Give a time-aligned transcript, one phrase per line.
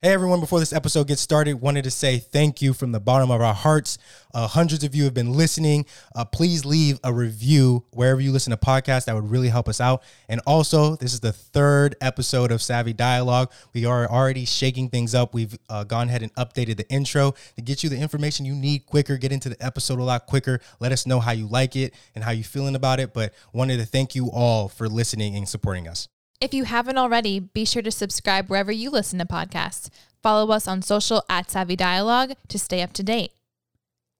[0.00, 3.32] Hey everyone, before this episode gets started, wanted to say thank you from the bottom
[3.32, 3.98] of our hearts.
[4.32, 5.86] Uh, hundreds of you have been listening.
[6.14, 9.06] Uh, please leave a review wherever you listen to podcasts.
[9.06, 10.04] That would really help us out.
[10.28, 13.50] And also, this is the third episode of Savvy Dialogue.
[13.74, 15.34] We are already shaking things up.
[15.34, 18.86] We've uh, gone ahead and updated the intro to get you the information you need
[18.86, 20.60] quicker, get into the episode a lot quicker.
[20.78, 23.12] Let us know how you like it and how you're feeling about it.
[23.12, 26.06] But wanted to thank you all for listening and supporting us.
[26.40, 29.90] If you haven't already, be sure to subscribe wherever you listen to podcasts.
[30.22, 33.32] Follow us on social at Savvy Dialogue to stay up to date.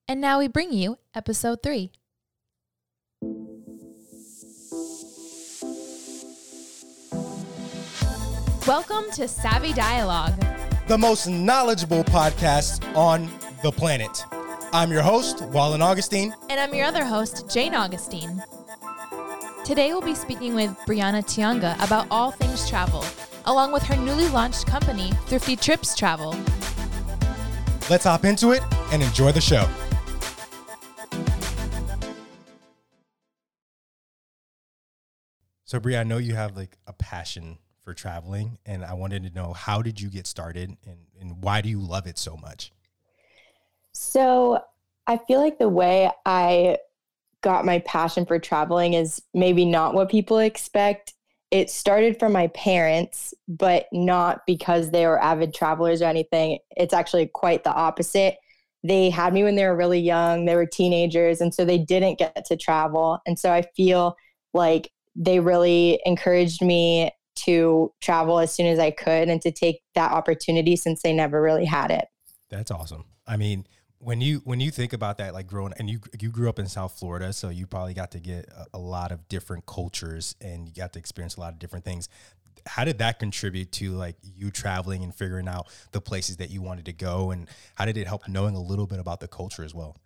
[0.09, 1.93] And now we bring you episode three.
[8.67, 10.35] Welcome to Savvy Dialogue,
[10.89, 13.31] the most knowledgeable podcast on
[13.63, 14.25] the planet.
[14.73, 16.35] I'm your host, Wallen Augustine.
[16.51, 18.43] And I'm your other host, Jane Augustine.
[19.69, 23.05] Today we'll be speaking with Brianna Tianga about all things travel,
[23.45, 26.35] along with her newly launched company, Thrifty Trips Travel.
[27.91, 29.69] Let's hop into it and enjoy the show.
[35.65, 39.35] So, Bri, I know you have like a passion for traveling, and I wanted to
[39.35, 42.73] know how did you get started and, and why do you love it so much?
[43.93, 44.65] So,
[45.07, 46.79] I feel like the way I
[47.43, 51.15] got my passion for traveling is maybe not what people expect.
[51.51, 56.59] It started from my parents, but not because they were avid travelers or anything.
[56.77, 58.37] It's actually quite the opposite.
[58.85, 62.19] They had me when they were really young, they were teenagers, and so they didn't
[62.19, 63.19] get to travel.
[63.27, 64.15] And so I feel
[64.53, 69.81] like they really encouraged me to travel as soon as I could and to take
[69.95, 72.07] that opportunity since they never really had it.
[72.51, 73.05] That's awesome.
[73.27, 73.67] I mean,
[74.01, 76.67] when you when you think about that like growing and you you grew up in
[76.67, 80.69] south florida so you probably got to get a, a, lot of different cultures and
[80.69, 82.09] you got to experience a lot of different things.
[82.67, 86.61] How did that contribute to like you traveling and figuring out the places that you
[86.61, 87.31] wanted to go?
[87.31, 89.97] And how did it help knowing a little bit about the culture as well?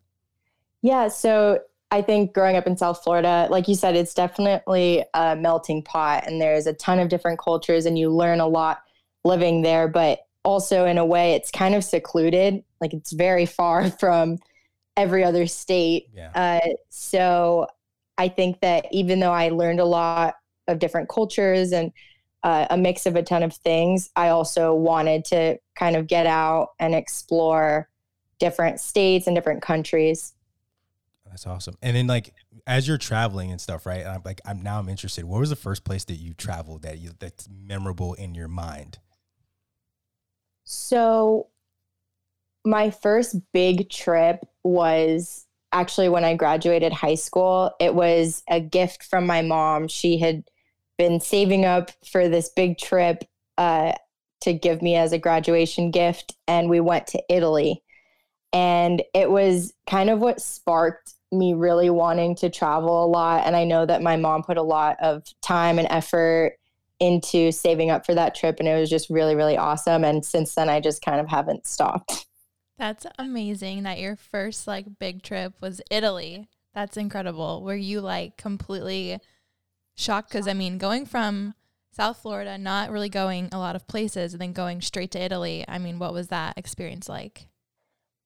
[0.81, 5.37] Yeah so i think growing up in south florida like you said it's definitely a
[5.37, 8.83] melting pot and there's a ton of different cultures and you learn a lot
[9.25, 13.91] living there but also in a way it's kind of secluded like it's very far
[14.01, 14.39] from
[14.97, 16.09] every other state.
[16.15, 16.33] Yeah.
[16.35, 17.67] uh, so
[18.19, 20.35] i think that even though i learned a lot
[20.69, 21.91] of different cultures and
[22.45, 26.27] uh, a mix of a ton of things i also wanted to kind of get
[26.27, 27.89] out and explore
[28.43, 30.35] different states and different countries.
[31.25, 31.77] That's awesome.
[31.81, 32.35] And then like
[32.67, 35.57] as you're traveling and stuff right i'm like i'm now i'm interested what was the
[35.57, 38.99] first place that you traveled that you that's memorable in your mind?
[40.65, 41.49] So,
[42.65, 47.73] my first big trip was actually when I graduated high school.
[47.81, 49.89] It was a gift from my mom.
[49.89, 50.45] She had
[50.99, 53.25] been saving up for this big trip
[53.59, 53.93] uh,
[54.43, 57.83] to give me as a graduation gift, and we went to Italy.
[58.53, 63.47] And it was kind of what sparked me really wanting to travel a lot.
[63.47, 66.59] And I know that my mom put a lot of time and effort
[67.01, 70.55] into saving up for that trip and it was just really really awesome and since
[70.55, 72.27] then I just kind of haven't stopped.
[72.83, 76.49] That's amazing that your first like big trip was Italy.
[76.75, 77.63] That's incredible.
[77.63, 79.21] Were you like completely
[79.95, 81.55] shocked cuz I mean going from
[81.93, 85.65] South Florida not really going a lot of places and then going straight to Italy.
[85.69, 87.47] I mean, what was that experience like?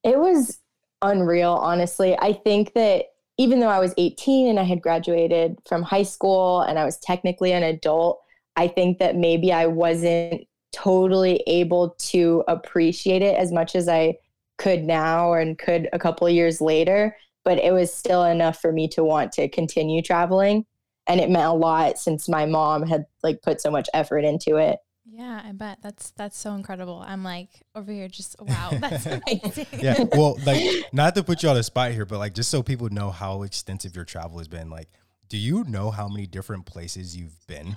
[0.02, 0.62] It was
[1.02, 2.16] unreal, honestly.
[2.18, 6.62] I think that even though I was 18 and I had graduated from high school
[6.62, 8.22] and I was technically an adult,
[8.56, 14.16] I think that maybe I wasn't totally able to appreciate it as much as I
[14.58, 18.88] could now and could a couple years later, but it was still enough for me
[18.88, 20.64] to want to continue traveling.
[21.06, 24.56] And it meant a lot since my mom had like put so much effort into
[24.56, 24.78] it.
[25.08, 27.04] Yeah, I bet that's that's so incredible.
[27.06, 29.66] I'm like over here, just wow, that's amazing.
[29.78, 30.62] yeah, well, like
[30.92, 33.42] not to put you on the spot here, but like just so people know how
[33.42, 34.68] extensive your travel has been.
[34.68, 34.88] Like,
[35.28, 37.76] do you know how many different places you've been?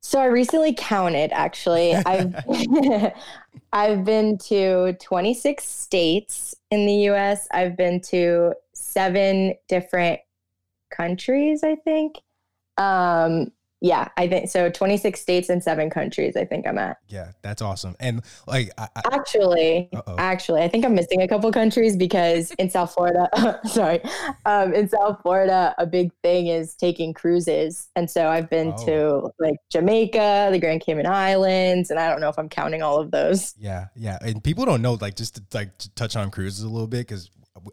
[0.00, 1.94] So I recently counted actually.
[1.94, 2.34] I've
[3.72, 7.46] I've been to 26 states in the US.
[7.52, 10.20] I've been to seven different
[10.90, 12.18] countries, I think.
[12.76, 14.68] Um yeah, I think so.
[14.70, 16.98] 26 states and seven countries, I think I'm at.
[17.08, 17.96] Yeah, that's awesome.
[17.98, 20.16] And like, I, I, actually, uh-oh.
[20.18, 23.28] actually, I think I'm missing a couple countries because in South Florida,
[23.64, 24.00] sorry,
[24.44, 27.88] um, in South Florida, a big thing is taking cruises.
[27.96, 28.84] And so I've been oh.
[28.84, 32.98] to like Jamaica, the Grand Cayman Islands, and I don't know if I'm counting all
[32.98, 33.54] of those.
[33.58, 34.18] Yeah, yeah.
[34.20, 37.08] And people don't know, like, just to like to touch on cruises a little bit
[37.08, 37.30] because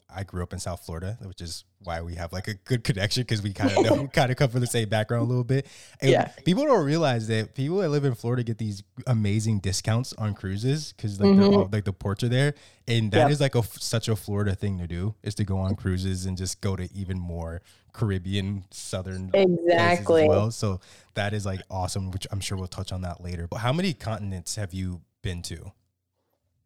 [0.10, 3.22] I grew up in South Florida, which is why we have like a good connection
[3.24, 5.68] because we kind of know, kind of come from the same background a little bit.
[6.01, 6.28] And Yeah.
[6.45, 10.94] people don't realize that people that live in Florida get these amazing discounts on cruises
[10.94, 11.57] because like they're Mhm.
[11.57, 12.54] all, like the ports are there,
[12.88, 13.56] and that is Yep.
[13.56, 16.62] like a such a Florida thing to do is to go on cruises and just
[16.62, 17.62] go to even more
[17.94, 20.24] Caribbean southern Exactly.
[20.24, 20.51] as well.
[20.51, 20.80] So
[21.16, 23.48] that is like awesome, which I'm sure we'll touch on that later.
[23.48, 25.72] But how many continents have you been to?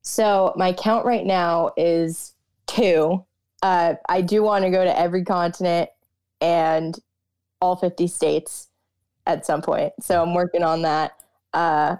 [0.01, 2.33] So my count right now is
[2.75, 3.25] two.
[3.62, 5.89] Uh, I do want to go to every continent
[6.39, 6.97] and
[7.62, 8.69] all 50 states
[9.27, 9.94] at some point.
[10.01, 11.12] So I'm working on that.
[11.53, 11.97] Uh,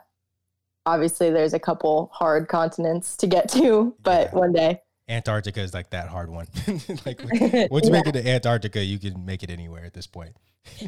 [0.86, 4.40] obviously, there's a couple hard continents to get to, but Yeah.
[4.40, 4.82] one day.
[5.08, 6.48] Antarctica is like that hard one.
[7.06, 7.22] like
[7.70, 10.36] once you Yeah, make it to Antarctica, you can make it anywhere at this point.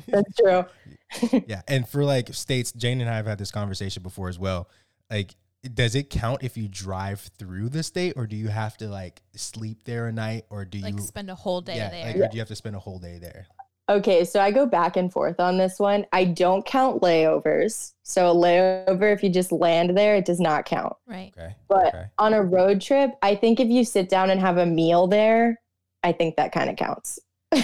[0.07, 0.65] that's true.
[1.47, 4.69] yeah, and for like states, Jane and I have had this conversation before as well.
[5.11, 5.35] Like,
[5.73, 9.21] does it count if you drive through the state, or do you have to like
[9.35, 11.01] sleep there a night, or do Like you?
[11.01, 12.05] spend a whole day yeah, there.
[12.07, 13.47] like, or do you have to spend a whole day there?
[13.89, 16.05] Okay, so I go back and forth on this one.
[16.13, 17.93] I don't count layovers.
[18.03, 20.95] So a layover, if you just land there, it does not count.
[21.05, 21.33] Right.
[21.37, 24.57] Okay, But okay, on a road trip, I think if you sit down and have
[24.57, 25.59] a meal there,
[26.01, 27.19] I think that kind of counts.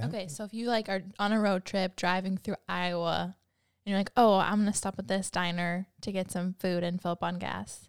[0.00, 3.34] Okay, so if you like are on a road trip driving through Iowa
[3.88, 6.84] and you're like, "Oh, I'm going to stop at this diner to get some food
[6.84, 7.88] and fill up on gas."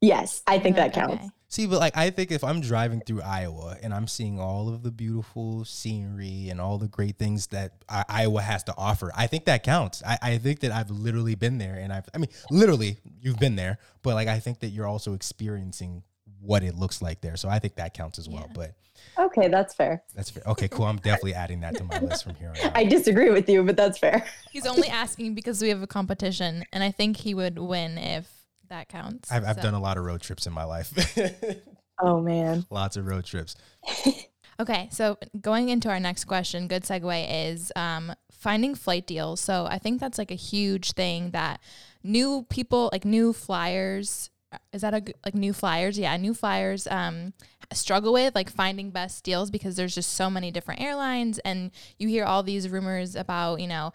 [0.00, 1.14] Yes, I think You're that counts.
[1.14, 1.28] okay.
[1.48, 4.82] See, but like I think if I'm driving through Iowa and I'm seeing all of
[4.82, 9.26] the beautiful scenery and all the great things that I- Iowa has to offer, I
[9.28, 10.02] think that counts.
[10.04, 13.54] I, I think that I've literally been there, and I've I mean literally you've been
[13.56, 16.02] there, but like I think that you're also experiencing
[16.40, 17.36] what it looks like there.
[17.36, 18.46] So I think that counts as well.
[18.48, 18.52] Yeah.
[18.54, 18.74] But
[19.18, 20.02] Okay, that's fair.
[20.14, 20.42] that's fair.
[20.46, 20.84] Okay, cool.
[20.84, 22.76] I'm definitely adding that to my list from here on out.
[22.76, 24.26] I disagree with you, but that's fair.
[24.50, 28.30] He's only asking because we have a competition and I think he would win if
[28.68, 29.32] that counts.
[29.32, 30.92] I've, I've done a lot of road trips in my life.
[32.02, 32.64] Oh man.
[32.70, 33.54] Lots of road trips.
[34.60, 39.40] Okay, so going into our next question, good segue is um, finding flight deals.
[39.40, 41.62] So I think that's like a huge thing that
[42.02, 44.28] new people, like new flyers,
[44.72, 45.98] is that a like new flyers?
[45.98, 47.32] Yeah, new flyers um,
[47.72, 52.08] struggle with like finding best deals because there's just so many different airlines, and you
[52.08, 53.92] hear all these rumors about you know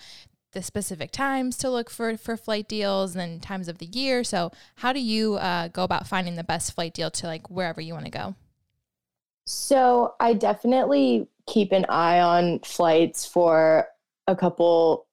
[0.51, 4.23] the specific times to look for for flight deals and times of the year.
[4.23, 7.81] So how do you uh, go about finding the best flight deal to like wherever
[7.81, 8.35] you want to go?
[9.45, 13.87] So I definitely keep an eye on flights for
[14.27, 15.05] a couple.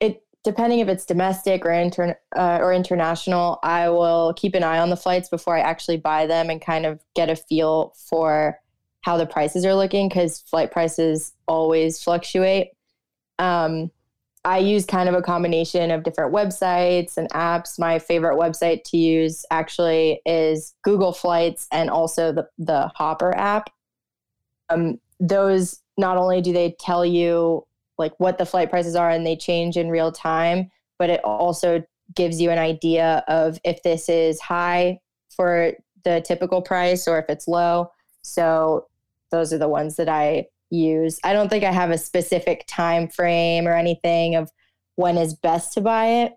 [0.00, 3.58] It depending if it's domestic or intern uh, or international.
[3.62, 6.86] I will keep an eye on the flights before I actually buy them and kind
[6.86, 8.58] of get a feel for
[9.02, 12.68] how the prices are looking because flight prices always fluctuate.
[13.38, 13.90] Um,
[14.44, 17.78] I use kind of a combination of different websites and apps.
[17.78, 23.70] My favorite website to use actually is Google Flights and also the the Hopper app.
[24.68, 27.64] Um, those not only do they tell you
[28.02, 31.82] like what the flight prices are and they change in real time, but it also
[32.14, 34.98] gives you an idea of if this is high
[35.34, 35.72] for
[36.04, 37.90] the typical price or if it's low.
[38.22, 38.86] So
[39.30, 41.20] those are the ones that I use.
[41.24, 44.50] I don't think I have a specific time frame or anything of
[44.96, 46.32] when is best to buy it.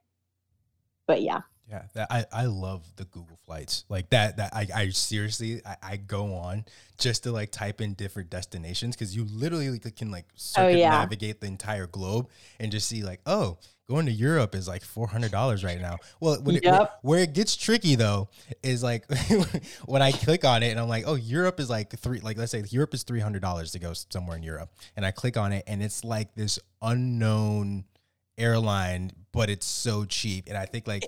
[1.08, 1.42] But yeah.
[1.70, 4.38] Yeah, that, I, I love the Google flights like that.
[4.38, 6.66] That I, I seriously I, I go on
[7.00, 10.92] just to like type in different destinations because you literally can like circuit yeah.
[10.92, 12.30] navigate the entire globe
[12.60, 13.58] and just see like oh
[13.90, 15.98] going to Europe is like four hundred dollars right now.
[16.20, 18.30] Well, when it, where, where it gets tricky though
[18.62, 19.06] is like
[19.86, 22.52] when I click on it and I'm like oh Europe is like three like let's
[22.52, 25.52] say Europe is three hundred dollars to go somewhere in Europe and I click on
[25.52, 27.86] it and it's like this unknown
[28.38, 30.48] airline but it's so cheap.
[30.48, 31.04] And i think like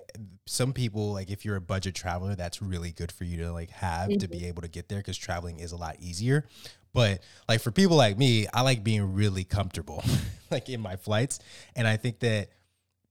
[0.45, 3.69] some people like if you're a budget traveler that's really good for you to like
[3.69, 4.47] have to be mm-hmm.
[4.47, 6.45] able to get there because traveling is a lot easier.
[6.93, 10.03] But like for people like me i like being really comfortable
[10.51, 11.39] like in my flights.
[11.75, 12.49] And i think that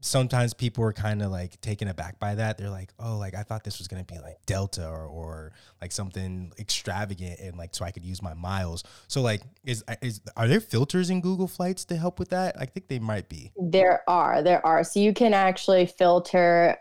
[0.06, 3.42] sometimes people are kind of like taken aback by that they're like oh like i
[3.42, 7.74] thought this was going to be like delta or, or like something extravagant and like
[7.74, 11.48] so i could use my miles so like is is are there filters in google
[11.48, 14.84] flights to help with that i think they might be There are, there are.
[14.84, 16.76] So you can actually filter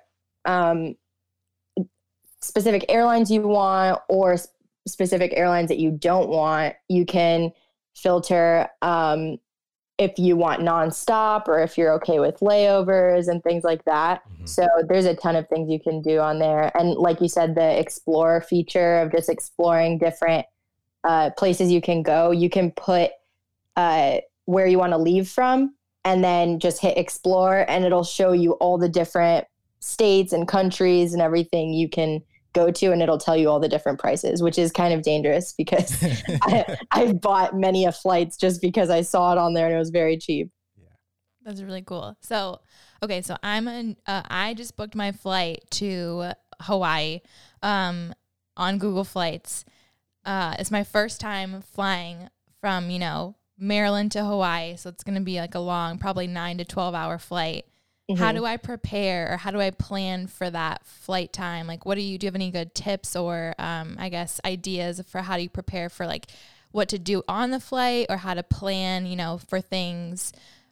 [0.46, 0.96] um,
[2.41, 4.38] specific airlines you want or
[4.88, 6.75] specific airlines that you don't want.
[6.89, 7.51] You can
[7.96, 9.38] filter um,
[9.98, 14.22] if you want nonstop or if you're okay with layovers and things like that.
[14.42, 14.50] Mhm.
[14.50, 16.72] So there's a ton of things you can do on there.
[16.78, 20.46] And like you said, the explore feature of just exploring different
[21.06, 23.12] uh, places you can go, you can put
[23.78, 28.32] uh, where you want to leave from and then just hit explore and it'll show
[28.32, 29.46] you all the different
[29.80, 32.22] states and countries and everything you can
[32.55, 35.53] go to and it'll tell you all the different prices, which is kind of dangerous
[35.53, 35.95] because
[36.41, 39.79] I, I've bought many of flights just because I saw it on there and it
[39.79, 40.50] was very cheap.
[40.75, 40.88] Yeah.
[41.43, 42.15] That's really cool.
[42.21, 42.62] So,
[43.03, 46.31] okay, so I'm an, uh, I just booked my flight to
[46.62, 47.21] Hawaii
[47.62, 48.15] um,
[48.57, 49.65] on Google Flights.
[50.24, 54.75] Uh, it's my first time flying from, you know, Maryland to Hawaii.
[54.75, 57.65] So it's going to be like a long, probably nine to 12 hour flight.
[58.13, 58.35] How Mhm.
[58.35, 61.67] do I prepare or how do I plan for that flight time?
[61.67, 62.25] Like, what do you do?
[62.25, 65.89] You have any good tips or, um, I guess, ideas for how do you prepare
[65.89, 66.27] for like
[66.71, 70.31] what to do on the flight or how to plan, you know, for things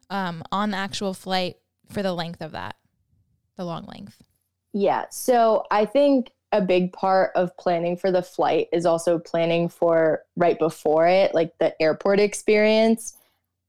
[0.09, 1.57] um, on the actual flight
[1.89, 2.75] for the length of that,
[3.55, 4.21] the long length?
[4.73, 5.05] Yeah.
[5.09, 10.23] So I think a big part of planning for the flight is also planning for
[10.35, 13.17] right before it, like the airport experience.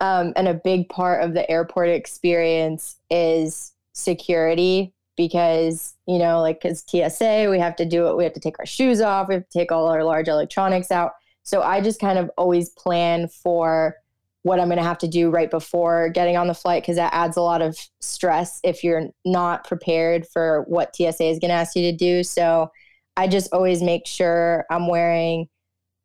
[0.00, 6.60] Um, and a big part of the airport experience is security because, you know, like
[6.60, 9.34] because TSA, we have to do it, we have to take our shoes off, we
[9.34, 11.12] have to take all our large electronics out.
[11.44, 13.96] So I just kind of always plan for
[14.42, 17.14] what I'm going to have to do right before getting on the flight because that
[17.14, 21.52] adds a lot of stress if you're not prepared for what TSA is going to
[21.52, 22.22] ask you to do.
[22.22, 22.70] So
[23.16, 25.48] I just always make sure I'm wearing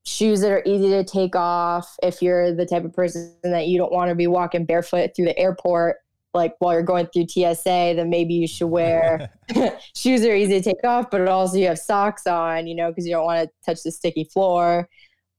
[0.05, 1.95] shoes that are easy to take off.
[2.01, 5.25] If you're the type of person that you don't want to be walking barefoot through
[5.25, 5.97] the airport,
[6.33, 9.31] like while you're going through TSA, then maybe you should wear
[9.95, 12.89] shoes that are easy to take off, but also you have socks on, you know,
[12.89, 14.87] because you don't want to touch the sticky floor.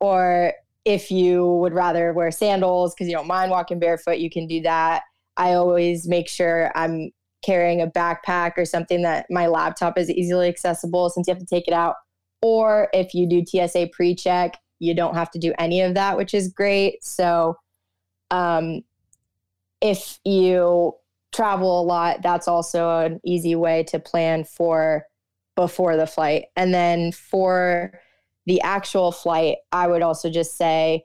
[0.00, 0.52] Or
[0.84, 4.60] if you would rather wear sandals because you don't mind walking barefoot, you can do
[4.62, 5.02] that.
[5.36, 7.10] I always make sure I'm
[7.44, 11.46] carrying a backpack or something that my laptop is easily accessible since you have to
[11.46, 11.96] take it out.
[12.42, 16.16] Or if you do TSA pre check, you don't have to do any of that,
[16.16, 17.04] which is great.
[17.04, 17.56] So,
[18.30, 18.82] um,
[19.80, 20.94] if you
[21.32, 25.06] travel a lot, that's also an easy way to plan for
[25.56, 26.46] before the flight.
[26.56, 27.92] And then for
[28.46, 31.04] the actual flight, I would also just say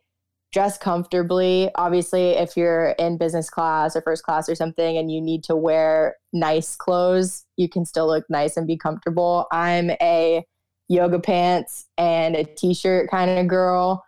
[0.52, 1.70] dress comfortably.
[1.76, 5.56] Obviously, if you're in business class or first class or something and you need to
[5.56, 9.48] wear nice clothes, you can still look nice and be comfortable.
[9.52, 10.46] I'm a
[10.88, 14.04] yoga pants and a t shirt kind of girl.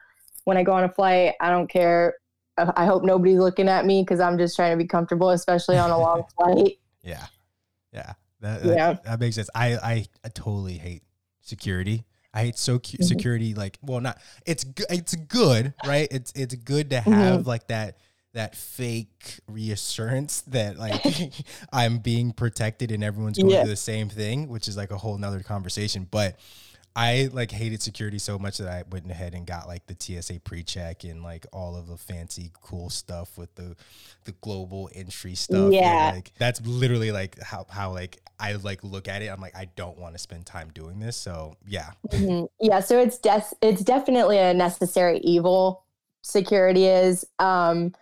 [0.46, 2.16] When I go on a flight, I don't care.
[2.58, 5.92] I hope nobody's looking at me because I'm just trying to be comfortable, especially on
[5.92, 6.80] a long flight.
[7.04, 7.26] Yeah,
[7.94, 8.76] yeah, that, Yeah.
[8.94, 9.50] That, that makes sense.
[9.54, 11.04] I, I I totally hate
[11.42, 12.06] security.
[12.34, 13.04] I hate so cu- Mhm.
[13.04, 13.54] security.
[13.54, 16.08] Like, well, not it's it's good, right?
[16.12, 17.12] It's it's good to Mm-hmm.
[17.12, 17.98] have like that
[18.34, 21.04] that fake reassurance that like
[21.74, 23.62] I'm being protected and everyone's going Yeah.
[23.64, 26.08] through the same thing, which is like a whole nother conversation.
[26.10, 26.38] But
[26.98, 30.40] I like hated security so much that I went ahead and got like the TSA
[30.40, 33.76] pre-check and like all of the fancy cool stuff with the
[34.26, 35.66] the global entry stuff.
[35.66, 36.12] and, Yeah.
[36.16, 39.28] like that's literally like how how like I like look at it.
[39.28, 41.16] I'm like I don't want to spend time doing this.
[41.16, 42.48] So yeah, Mhm.
[42.60, 45.84] Yeah, so it's des- it's definitely a necessary evil.
[46.24, 47.26] Security is.
[47.38, 47.94] Um,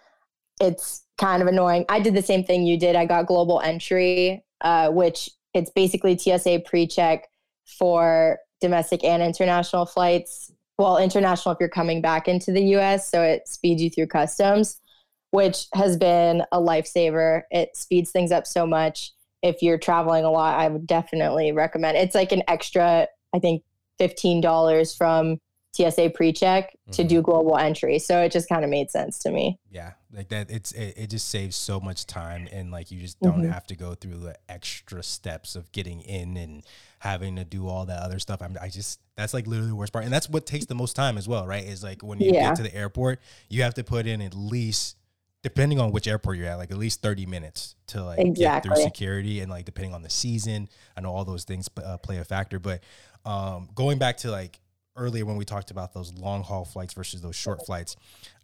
[0.62, 1.84] it's kind of annoying.
[1.90, 2.96] I did the same thing you did.
[2.96, 7.28] I got global entry, uh, which it's basically TSA pre-check
[7.66, 10.52] for domestic and international flights.
[10.78, 14.80] Well, international if you're coming back into the U.S., so it speeds you through customs,
[15.32, 17.44] which has been a lifesaver.
[17.52, 19.14] It speeds things up so much.
[19.42, 21.98] If you're traveling a lot, I would definitely recommend.
[21.98, 23.64] It's like an extra, I think,
[23.98, 25.40] fifteen dollars from
[25.76, 27.08] TSA pre-check to Mhm.
[27.08, 28.00] do global entry.
[28.00, 29.60] So it just kind of made sense to me.
[29.70, 30.50] yeah, like that.
[30.50, 33.52] It's it, it just saves so much time and like you just don't Mhm.
[33.52, 36.64] have to go through the extra steps of getting in and
[37.00, 38.42] having to do all that other stuff.
[38.42, 40.96] I'm, I just that's like literally the worst part, and that's what takes the most
[40.96, 41.64] time as well, right?
[41.64, 42.48] Is like when you Yeah.
[42.50, 44.96] get to the airport, you have to put in at least.
[45.44, 48.78] Depending on which airport you're at, like at least thirty minutes to like get through
[48.78, 50.68] security, and like depending on the season,
[50.98, 52.58] I know all those things uh, play a factor.
[52.58, 52.82] But
[53.26, 54.60] um, going back to like
[54.96, 57.96] earlier when we talked about those long haul flights versus those short flights,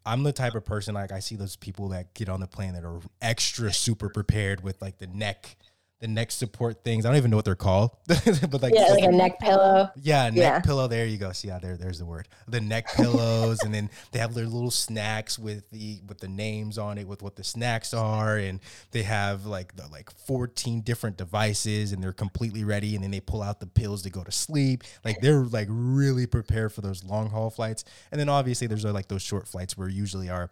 [0.05, 2.73] I'm the type of person like I see those people that get on the plane
[2.73, 5.55] that are extra super prepared with like the neck,
[6.01, 7.05] the neck support things.
[7.05, 9.89] I don't even know what they're called, but like Yeah, just like a neck pillow.
[10.01, 10.59] yeah, neck Yeah.
[10.59, 10.87] pillow.
[10.87, 11.31] There you go.
[11.31, 12.27] See, yeah, there, there's the word.
[12.47, 16.77] The neck pillows, and then they have their little snacks with the with the names
[16.77, 18.59] on it, with what the snacks are, and
[18.91, 22.95] they have like the like 14 different devices, and they're completely ready.
[22.95, 24.83] And then they pull out the pills to go to sleep.
[25.05, 27.85] Like they're like really prepared for those long haul flights.
[28.11, 30.49] And then obviously there's like those short flights where usually are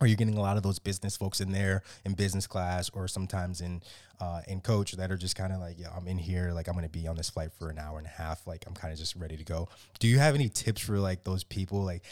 [0.00, 3.06] or you're getting a lot of those business folks in there in business class or
[3.06, 3.82] sometimes in
[4.20, 6.74] uh, in coach that are just kind of like yeah i'm in here like i'm
[6.74, 8.98] gonna be on this flight for an hour and a half like i'm kind of
[8.98, 12.02] just ready to go do you have any tips for like those people like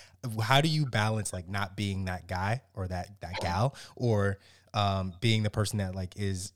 [0.41, 4.39] how do you balance like not being that guy or that that gal or
[4.75, 6.53] um, being the person that like is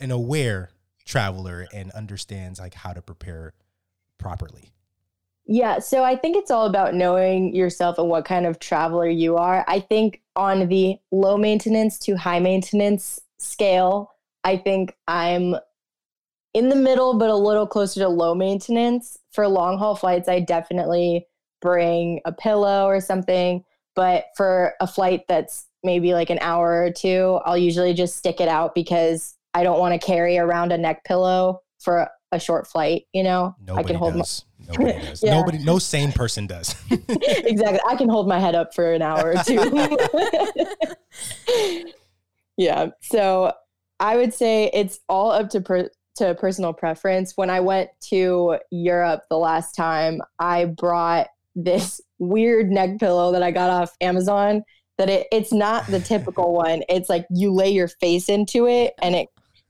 [0.00, 0.70] an aware
[1.04, 3.54] traveler and understands like how to prepare
[4.18, 4.70] properly?
[5.50, 9.36] Yeah, so I think it's all about knowing yourself and what kind of traveler you
[9.36, 9.64] are.
[9.66, 14.12] I think on the low maintenance to high maintenance scale,
[14.44, 15.56] I think I'm
[16.52, 19.16] in the middle, but a little closer to low maintenance.
[19.32, 21.26] For long haul flights, I definitely
[21.62, 23.64] bring a pillow or something.
[23.94, 28.38] But for a flight that's maybe like an hour or two, I'll usually just stick
[28.42, 32.66] it out because I don't want to carry around a neck pillow for a short
[32.66, 33.04] flight.
[33.12, 34.44] You know, Nobody I can hold does.
[34.68, 35.22] Nobody does.
[35.22, 35.34] Yeah.
[35.34, 36.74] Nobody, no sane person does.
[36.90, 37.80] my exactly.
[37.86, 39.88] I can hold my head up for an hour or two.
[42.56, 42.88] yeah.
[43.02, 43.52] So
[44.00, 47.32] I would say it's all up to per- to personal preference.
[47.36, 53.42] When I went to Europe the last time, I brought this weird neck pillow that
[53.42, 54.62] I got off Amazon.
[54.98, 56.82] That it, it's not the typical one.
[56.88, 59.28] It's like you lay your face into it, and it.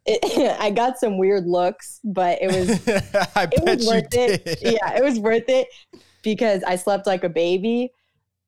[0.09, 2.71] It I got some weird looks, but it was
[3.37, 4.43] I it was worth did.
[4.45, 4.59] it.
[4.63, 5.69] Yeah, it was worth it
[6.23, 7.93] because I slept like a baby.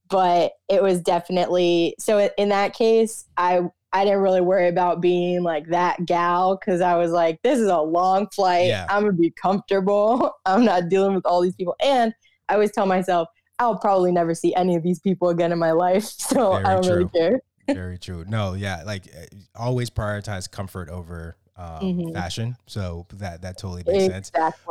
[0.08, 2.28] But it was definitely so.
[2.36, 3.60] In that case, I
[3.92, 7.68] I didn't really worry about being like that gal because I was like, this is
[7.68, 8.66] a long flight.
[8.66, 8.86] Yeah.
[8.88, 10.32] I'm gonna be comfortable.
[10.46, 11.76] I'm not dealing with all these people.
[11.80, 12.12] And
[12.48, 13.28] I always tell myself,
[13.60, 16.04] I'll probably never see any of these people again in my life.
[16.04, 17.40] So Very I don't really care.
[17.68, 18.24] Very true.
[18.26, 22.12] No, yeah, like uh, always prioritize comfort over um, Mhm.
[22.14, 22.56] fashion.
[22.66, 24.30] So that that totally makes sense.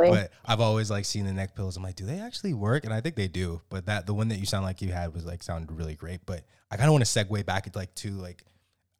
[0.09, 1.77] But I've always like seen the neck pillows.
[1.77, 2.83] I'm like, do they actually work?
[2.85, 3.61] And I think they do.
[3.69, 6.25] But that the one that you sound like you had was like sounded really great.
[6.25, 8.43] But I kind of want to segue back into like to like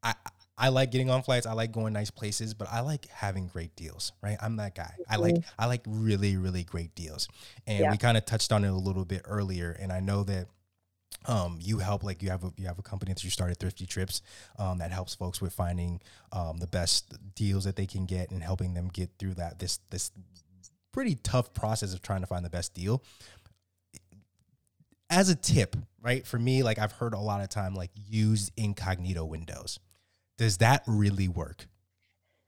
[0.03, 0.13] I
[0.58, 1.46] I like getting on flights.
[1.46, 4.38] I like going nice places, but I like having great deals, right?
[4.41, 4.93] I'm that guy.
[5.10, 7.27] I like I like really really great deals.
[7.65, 7.91] And Yeah.
[7.91, 10.48] we kind of touched on it a little bit earlier and I know that
[11.25, 13.86] um, you help like you have a you have a company that you started thrifty
[13.86, 14.22] trips
[14.58, 16.01] um, that helps folks with finding
[16.32, 19.80] um, the best deals that they can get and helping them get through that this
[19.89, 20.12] this
[20.92, 23.04] pretty tough process of trying to find the best deal.
[25.10, 28.51] As a tip right for me like i've heard a lot of time like use
[28.56, 29.80] incognito windows.
[30.38, 31.68] Does that really work?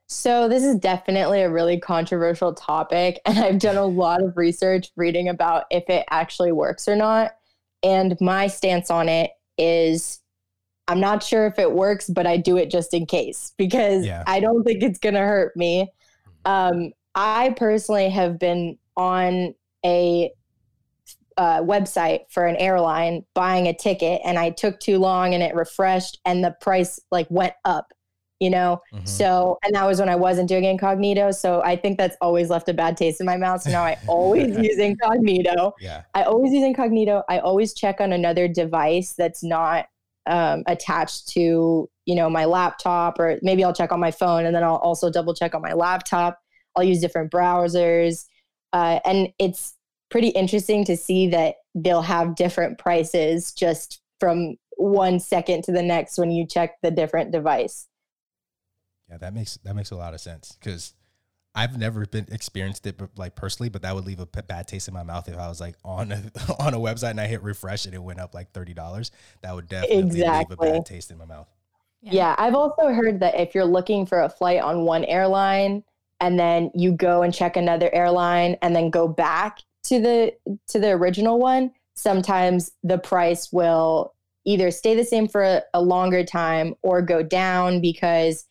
[0.08, 4.91] So this is definitely a really controversial topic, and I've done a lot of research
[4.96, 7.36] reading about if it actually works or not.
[7.83, 10.19] And my stance on it is
[10.88, 14.23] I'm not sure if it works, but I do it just in case because Yeah.
[14.27, 15.89] I don't think it's going to hurt me.
[16.45, 19.53] Um, I personally have been on
[19.86, 20.32] a
[21.38, 25.56] uh, website for an airline buying a ticket, and I took too long and it
[25.56, 27.93] refreshed, and the price like went up,
[28.41, 28.82] you know?
[28.91, 29.08] Mhm.
[29.08, 31.30] So, and that was when I wasn't doing incognito.
[31.32, 33.62] So I think that's always left a bad taste in my mouth.
[33.62, 35.73] So now I always use incognito.
[35.80, 37.23] yeah I always use incognito.
[37.30, 39.86] I always check on another device that's not
[40.25, 44.56] um, attached to, you know, my laptop, or maybe I'll check on my phone and
[44.56, 46.39] then I'll also double check on my laptop.
[46.75, 48.25] I'll use different browsers.
[48.73, 49.75] Uh, and it's
[50.10, 55.84] pretty interesting to see that they'll have different prices just from one second to the
[55.84, 57.88] next when you check the different device.
[59.12, 60.93] Yeah that makes that makes a lot of sense because
[61.54, 64.88] i've never been experienced it like personally but that would leave a p- bad taste
[64.88, 66.21] in my mouth if i was like on a
[66.60, 69.67] on a website and i hit refresh and it went up like $30 that would
[69.67, 71.47] definitely leave a bad taste in my mouth.
[72.02, 72.36] Yeah.
[72.38, 75.84] I've also heard that if you're looking for a flight on one airline
[76.19, 80.34] and then you go and check another airline and then go back to the
[80.67, 84.13] to the original one, sometimes the price will
[84.45, 88.45] either stay the same for a, a longer time or go down because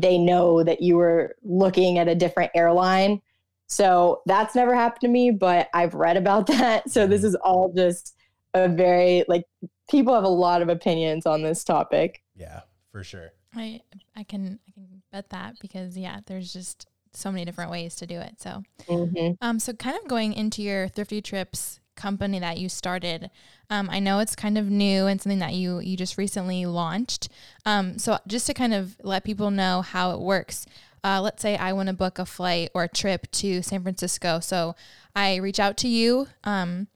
[0.00, 3.20] they know that you were looking at a different airline.
[3.66, 6.90] So that's never happened to me, but I've read about that.
[6.90, 8.14] So this is all just
[8.54, 9.44] a very like
[9.90, 12.22] people have a lot of opinions on this topic.
[12.34, 12.60] yeah
[12.92, 13.80] for sure I
[14.14, 18.06] I can I can bet that because yeah, there's just so many different ways to
[18.06, 18.40] do it.
[18.40, 23.30] So hmm um so kind of going into your thrifty trips company that you started.
[23.70, 27.28] Um, I know it's kind of new and something that you you just recently launched.
[27.64, 30.66] Um, so just to kind of let people know how it works.
[31.02, 34.40] Uh, let's say I want to book a flight or a trip to San Francisco.
[34.40, 34.74] So
[35.14, 36.28] I reach out to you.
[36.44, 36.88] Um,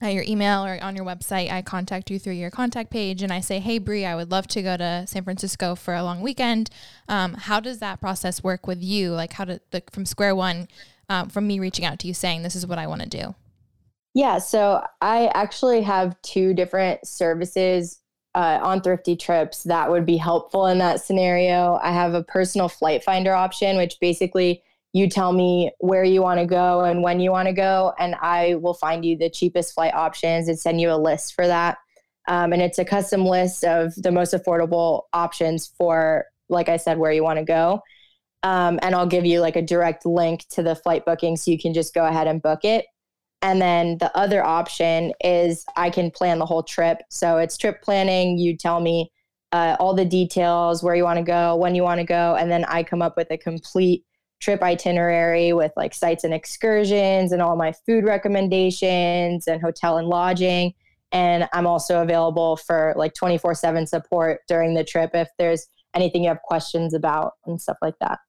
[0.00, 3.32] at your email or on your website, I contact you through your contact page and
[3.32, 6.22] I say, Hey, Bree, I would love to go to San Francisco for a long
[6.22, 6.70] weekend.
[7.08, 9.12] Um, how does that process work with you?
[9.12, 10.68] Like, how did the, from square one,
[11.08, 13.34] um, from me reaching out to you saying, This is what I want to do?
[14.14, 18.00] Yeah, so I actually have two different services
[18.34, 21.78] uh, on thrifty trips that would be helpful in that scenario.
[21.82, 26.40] I have a personal flight finder option, which basically you tell me where you want
[26.40, 29.74] to go and when you want to go, and I will find you the cheapest
[29.74, 31.78] flight options and send you a list for that.
[32.26, 36.98] Um, and it's a custom list of the most affordable options for, like I said,
[36.98, 37.80] where you want to go.
[38.42, 41.58] Um, and I'll give you like a direct link to the flight booking so you
[41.58, 42.86] can just go ahead and book it.
[43.42, 47.02] And then the other option is I can plan the whole trip.
[47.08, 48.38] So it's trip planning.
[48.38, 49.10] You tell me
[49.52, 52.50] uh, all the details, where you want to go, when you want to go, and
[52.50, 54.04] then I come up with a complete
[54.40, 60.08] trip itinerary with like sites and excursions and all my food recommendations and hotel and
[60.08, 60.72] lodging.
[61.12, 66.22] And I'm also available for like 24 7 support during the trip if there's anything
[66.22, 68.20] you have questions about and stuff like that.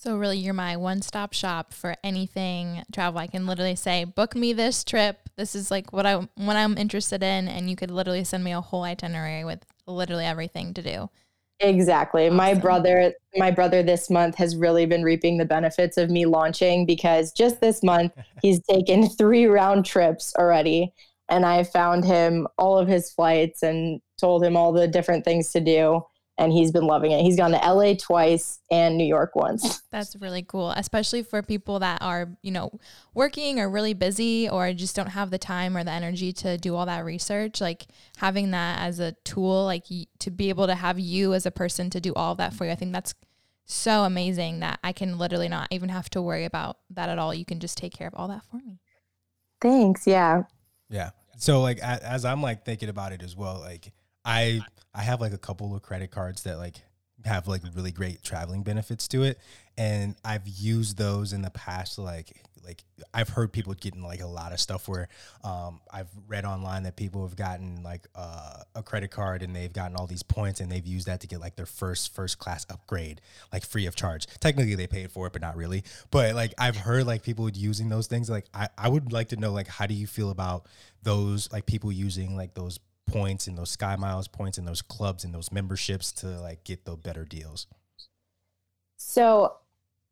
[0.00, 3.20] So really you're my one-stop shop for anything travel.
[3.20, 5.28] I can literally say, "Book me this trip.
[5.36, 8.52] This is like what I what I'm interested in." And you could literally send me
[8.52, 11.10] a whole itinerary with literally everything to do.
[11.58, 12.28] Exactly.
[12.28, 12.36] Awesome.
[12.38, 16.86] My brother my brother this month has really been reaping the benefits of me launching
[16.86, 20.94] because just this month he's taken 3 round trips already
[21.28, 25.52] and I found him all of his flights and told him all the different things
[25.52, 26.02] to do
[26.40, 27.20] and he's been loving it.
[27.20, 29.82] He's gone to LA twice and New York once.
[29.92, 32.80] That's really cool, especially for people that are, you know,
[33.12, 36.74] working or really busy or just don't have the time or the energy to do
[36.74, 37.60] all that research.
[37.60, 39.84] Like having that as a tool, like
[40.20, 42.64] to be able to have you as a person to do all of that for
[42.64, 42.70] you.
[42.70, 43.14] I think that's
[43.66, 47.34] so amazing that I can literally not even have to worry about that at all.
[47.34, 48.80] You can just take care of all that for me.
[49.60, 50.06] Thanks.
[50.06, 50.44] Yeah.
[50.88, 51.10] Yeah.
[51.36, 53.92] So like as I'm like thinking about it as well, like
[54.24, 54.60] I
[54.94, 56.76] I have like a couple of credit cards that like
[57.24, 59.38] have like really great traveling benefits to it
[59.76, 64.26] and I've used those in the past like like I've heard people getting like a
[64.26, 65.08] lot of stuff where
[65.42, 69.72] um, I've read online that people have gotten like uh, a credit card and they've
[69.72, 72.66] gotten all these points and they've used that to get like their first first class
[72.70, 73.20] upgrade
[73.52, 74.26] like free of charge.
[74.40, 75.84] Technically they paid for it, but not really.
[76.10, 78.28] But like I've heard like people using those things.
[78.28, 80.66] Like I, I would like to know like how do you feel about
[81.02, 82.78] those like people using like those
[83.12, 86.84] points and those Sky Miles points and those clubs and those memberships to like get
[86.84, 87.66] the better deals?
[88.96, 89.54] So,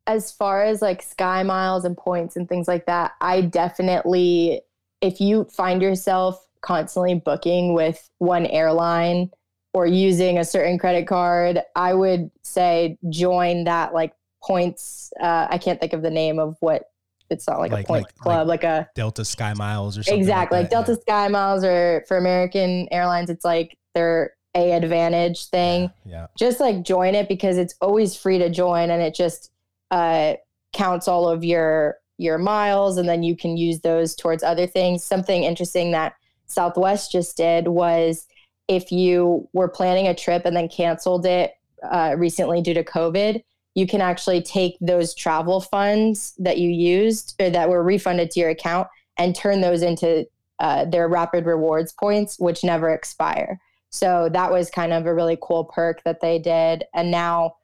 [0.07, 4.61] as far as like Sky Miles and points and things like that, I definitely,
[5.01, 9.29] if you find yourself constantly booking with one airline
[9.73, 15.13] or using a certain credit card, I would say join that like points.
[15.19, 16.88] Uh, I can't think of the name of what
[17.29, 20.03] it's not like, like a point like, club, like, like, a Delta Sky Miles or
[20.03, 20.19] something.
[20.19, 21.01] Exactly, like, Delta yeah.
[21.01, 25.91] Sky Miles, or for American Airlines, it's like their AAdvantage thing.
[26.05, 26.27] Yeah, yeah.
[26.37, 29.51] Just like join it because it's always free to join, and it just
[29.91, 30.35] uh,
[30.73, 35.03] counts all of your your miles, and then you can use those towards other things.
[35.03, 36.13] Something interesting that
[36.47, 38.27] Southwest just did was
[38.67, 41.53] if you were planning a trip and then canceled it
[41.89, 43.41] uh, recently due to COVID
[43.79, 48.39] you can actually take those travel funds that you used or that were refunded to
[48.41, 48.87] your account
[49.17, 50.27] and turn those into
[50.59, 53.57] uh, their rapid rewards points, which never expire.
[53.89, 56.83] So that was kind of a really cool perk that they did.
[56.93, 57.55] And now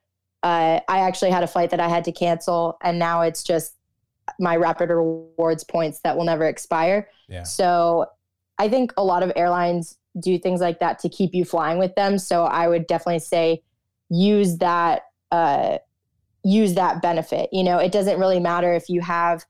[0.41, 3.75] uh, I actually had a flight that I had to cancel, and now it's just
[4.39, 7.09] my rapid rewards points that will never expire.
[7.27, 7.43] Yeah.
[7.43, 8.05] So
[8.57, 11.93] I think a lot of airlines do things like that to keep you flying with
[11.95, 12.17] them.
[12.17, 13.63] So I would definitely say
[14.09, 15.79] use that uh,
[16.45, 17.49] use that benefit.
[17.51, 19.43] You know, it doesn't really matter if you have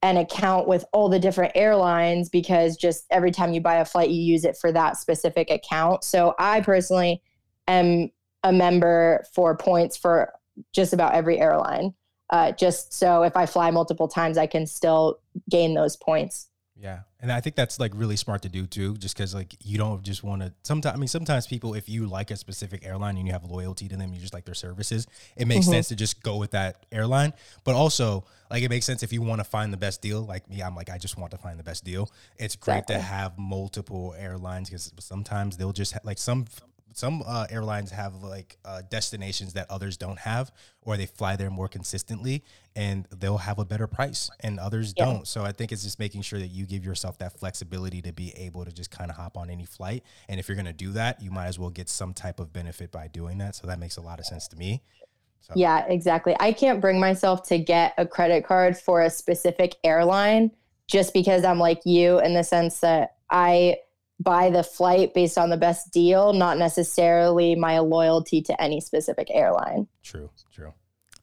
[0.00, 4.08] an account with all the different airlines because just every time you buy a flight,
[4.08, 6.02] you use it for that specific account.
[6.02, 7.22] So I personally
[7.68, 8.10] am
[8.42, 10.32] a member for points for
[10.72, 11.94] just about every airline.
[12.30, 16.48] Uh, just so if I fly multiple times, I can still gain those points.
[16.74, 17.00] Yeah.
[17.22, 20.02] And I think that's like really smart to do too, just because like you don't
[20.02, 20.52] just want to.
[20.64, 23.86] Sometimes, I mean, sometimes people, if you like a specific airline and you have loyalty
[23.88, 25.06] to them, you just like their services,
[25.36, 25.74] it makes mm-hmm.
[25.74, 27.32] sense to just go with that airline.
[27.62, 30.22] But also, like, it makes sense if you want to find the best deal.
[30.22, 32.10] Like me, I'm like, I just want to find the best deal.
[32.38, 32.96] It's great exactly.
[32.96, 36.46] to have multiple airlines because sometimes they'll just ha- like some
[36.94, 40.52] some uh, airlines have like uh, destinations that others don't have,
[40.82, 42.44] or they fly there more consistently,
[42.76, 45.04] and they'll have a better price, and others yeah.
[45.04, 45.26] don't.
[45.26, 48.32] So I think it's just making sure that you give yourself that flexibility to be
[48.36, 50.02] able to just kind of hop on any flight.
[50.28, 52.52] And if you're going to do that, you might as well get some type of
[52.52, 53.54] benefit by doing that.
[53.54, 54.82] So that makes a lot of sense to me.
[55.40, 55.54] So.
[55.56, 56.36] Yeah, exactly.
[56.38, 60.52] I can't bring myself to get a credit card for a specific airline
[60.86, 63.78] just because I'm like you in the sense that I
[64.22, 69.28] buy the flight based on the best deal, not necessarily my loyalty to any specific
[69.30, 69.88] airline.
[70.02, 70.72] True, true.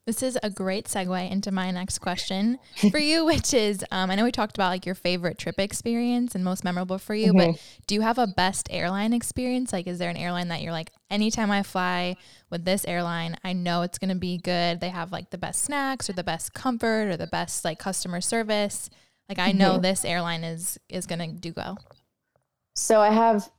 [0.10, 2.58] This is a great segue into my next question
[2.90, 6.34] for you, which is um, I know we talked about like your favorite trip experience
[6.34, 7.52] and most memorable for you, mm-hmm.
[7.52, 9.72] but do you have a best airline experience?
[9.72, 12.16] Like, is there an airline that you're like, anytime I fly
[12.50, 14.80] with this airline, I know it's going to be good?
[14.80, 18.20] They have like the best snacks or the best comfort or the best like customer
[18.20, 18.90] service.
[19.28, 19.84] Like, I know mm-hmm.
[19.84, 21.78] this airline is is going to do well.
[22.80, 23.50] So I have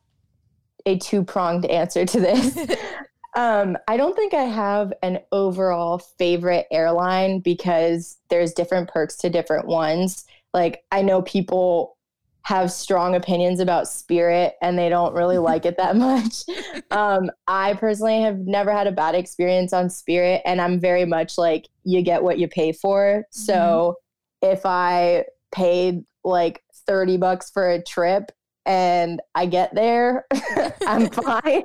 [0.87, 2.59] a two pronged answer to this.
[3.37, 9.31] um, I don't think I have an overall favorite airline because there's different perks to
[9.31, 10.25] different ones.
[10.55, 11.97] like I know people
[12.43, 16.43] have strong opinions about spirit and they don't really like it that much.
[16.91, 21.37] Um, I personally have never had a bad experience on spirit and I'm very much
[21.37, 23.25] like you get what you pay for.
[23.31, 23.99] So
[24.43, 24.53] mm-hmm.
[24.55, 28.33] if I paid like 30 bucks for a trip
[28.67, 30.27] and I get there,
[30.87, 31.65] I'm fine.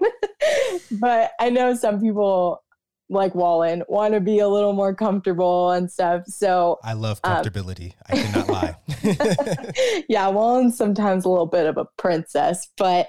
[0.92, 2.64] but I know some people
[3.10, 6.24] like Wallen want to be a little more comfortable and stuff.
[6.26, 7.94] So I love um, comfortability.
[7.94, 10.04] Um, I cannot lie.
[10.10, 13.08] yeah, Wallen's sometimes a little bit of a princess, but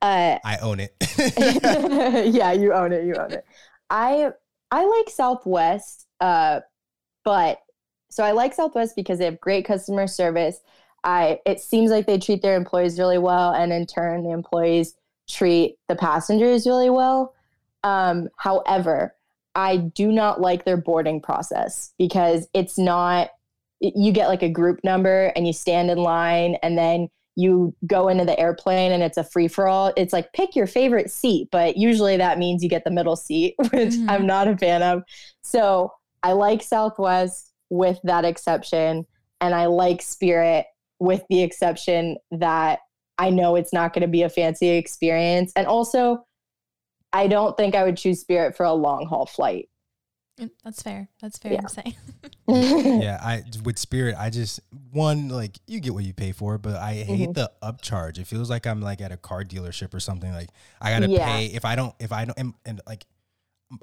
[0.00, 0.94] uh, I own it.
[2.34, 3.04] yeah, you own it.
[3.04, 3.44] You own it.
[3.90, 4.30] I
[4.70, 6.60] I like Southwest, uh,
[7.24, 7.60] but
[8.10, 10.60] so I like Southwest because they have great customer service.
[11.04, 14.96] I it seems like they treat their employees really well, and in turn, the employees
[15.28, 17.34] treat the passengers really well.
[17.82, 19.14] Um, however,
[19.54, 23.30] I do not like their boarding process because it's not,
[23.80, 28.08] you get like a group number and you stand in line and then you go
[28.08, 29.92] into the airplane and it's a free for all.
[29.96, 33.54] It's like pick your favorite seat, but usually that means you get the middle seat,
[33.58, 34.10] which mm-hmm.
[34.10, 35.02] I'm not a fan of.
[35.42, 39.06] So I like Southwest with that exception.
[39.40, 40.66] And I like Spirit
[41.00, 42.80] with the exception that
[43.18, 45.52] I know it's not going to be a fancy experience.
[45.56, 46.24] And also,
[47.12, 49.68] I don't think I would choose Spirit for a long haul flight.
[50.40, 51.08] Mm, that's fair.
[51.20, 51.60] That's fair yeah.
[51.60, 51.96] to say.
[52.48, 54.58] yeah, I with Spirit, I just
[54.90, 57.32] one like you get what you pay for, but I hate mm-hmm.
[57.32, 58.18] the upcharge.
[58.18, 60.32] It feels like I'm like at a car dealership or something.
[60.32, 61.24] Like I gotta yeah.
[61.24, 63.06] pay if I don't if I don't and, and, like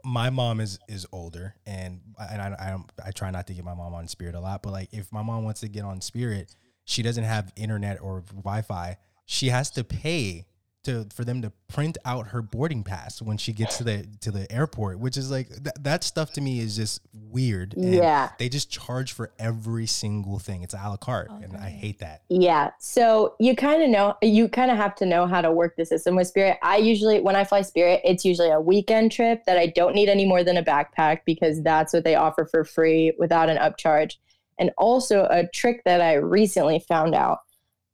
[0.03, 3.63] my mom is is older and and I I don't I try not to get
[3.63, 6.01] my mom on Spirit a lot, but like if my mom wants to get on
[6.01, 6.53] Spirit,
[6.85, 8.97] she doesn't have internet or Wi-Fi.
[9.25, 10.45] She has to pay
[10.83, 14.31] to for them to print out her boarding pass when she gets to the to
[14.31, 17.75] the airport, which is like th- that stuff to me is just weird.
[17.75, 20.63] And yeah, they just charge for every single thing.
[20.63, 21.43] It's a la carte, okay.
[21.43, 22.23] and I hate that.
[22.29, 25.75] Yeah, so you kind of know you kind of have to know how to work
[25.77, 26.57] the system with Spirit.
[26.63, 30.09] I usually when I fly Spirit, it's usually a weekend trip that I don't need
[30.09, 34.15] any more than a backpack because that's what they offer for free without an upcharge.
[34.59, 37.39] And also a trick that I recently found out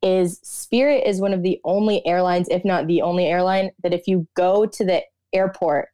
[0.03, 4.07] is Spirit is one of the only airlines, if not the only airline, that if
[4.07, 5.89] you go to the airport,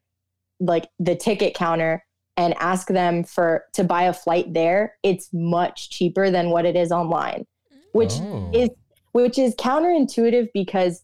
[0.60, 2.04] like the ticket counter,
[2.36, 6.76] and ask them for to buy a flight there, it's much cheaper than what it
[6.76, 7.46] is online,
[7.92, 8.50] which oh.
[8.54, 8.70] is
[9.12, 11.04] which is counterintuitive because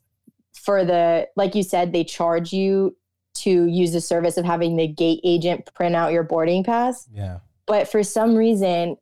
[0.53, 2.95] for the like you said, they charge you
[3.35, 7.07] to use the service of having the gate agent print out your boarding pass.
[7.13, 7.39] Yeah.
[7.67, 8.97] But for some reason,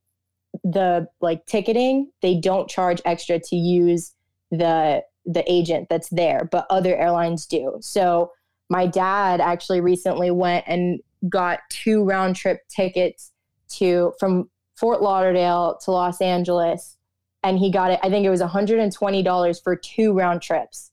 [0.71, 4.13] the like ticketing, they don't charge extra to use
[4.51, 7.77] the the agent that's there, but other airlines do.
[7.81, 8.31] So
[8.69, 10.99] my dad actually recently went and
[11.29, 13.31] got two round trip tickets
[13.69, 16.97] to from Fort Lauderdale to Los Angeles
[17.43, 20.91] and he got it I think it was $120 for two round trips.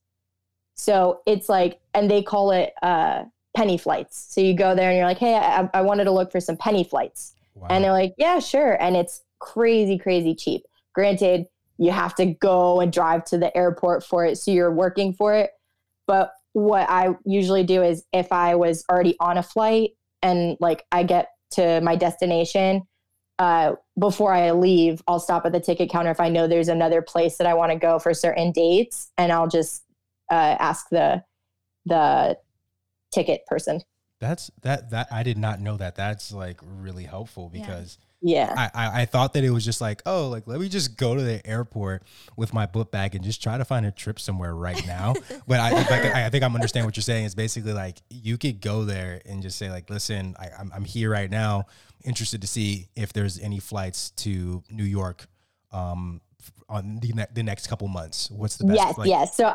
[0.75, 3.25] So it's like and they call it uh
[3.57, 4.27] penny flights.
[4.31, 6.57] So you go there and you're like, "Hey, I, I wanted to look for some
[6.57, 7.69] penny flights." Wow.
[7.71, 10.63] And they're like, "Yeah, sure." And it's crazy, crazy cheap.
[10.95, 15.13] Granted, you have to go and drive to the airport for it, so you're working
[15.13, 15.51] for it.
[16.07, 19.91] But what I usually do is if I was already on a flight
[20.23, 22.83] and like I get to my destination,
[23.39, 27.03] uh, before I leave, I'll stop at the ticket counter if I know there's another
[27.03, 29.83] place that I want to go for certain dates, and I'll just
[30.31, 31.23] uh, ask the
[31.85, 32.39] the
[33.13, 33.83] ticket person.
[34.21, 35.97] That's that that I did not know that.
[35.97, 38.05] That's like really helpful because yeah.
[38.57, 41.15] I, I, I thought that it was just like, oh, like let me just go
[41.15, 42.05] to the airport
[42.37, 45.15] with my book bag and just try to find a trip somewhere right now.
[45.47, 47.27] but I like I, I think I'm understanding what you're saying.
[47.27, 50.85] It's basically like you could go there and just say like, listen, I, I'm I'm
[50.85, 51.67] here right now,
[52.03, 55.27] interested to see if there's any flights to New York
[55.73, 56.21] um
[56.69, 58.31] on the, ne- the next couple months.
[58.31, 58.79] What's the best?
[58.79, 59.37] Yes, like, yes.
[59.37, 59.55] So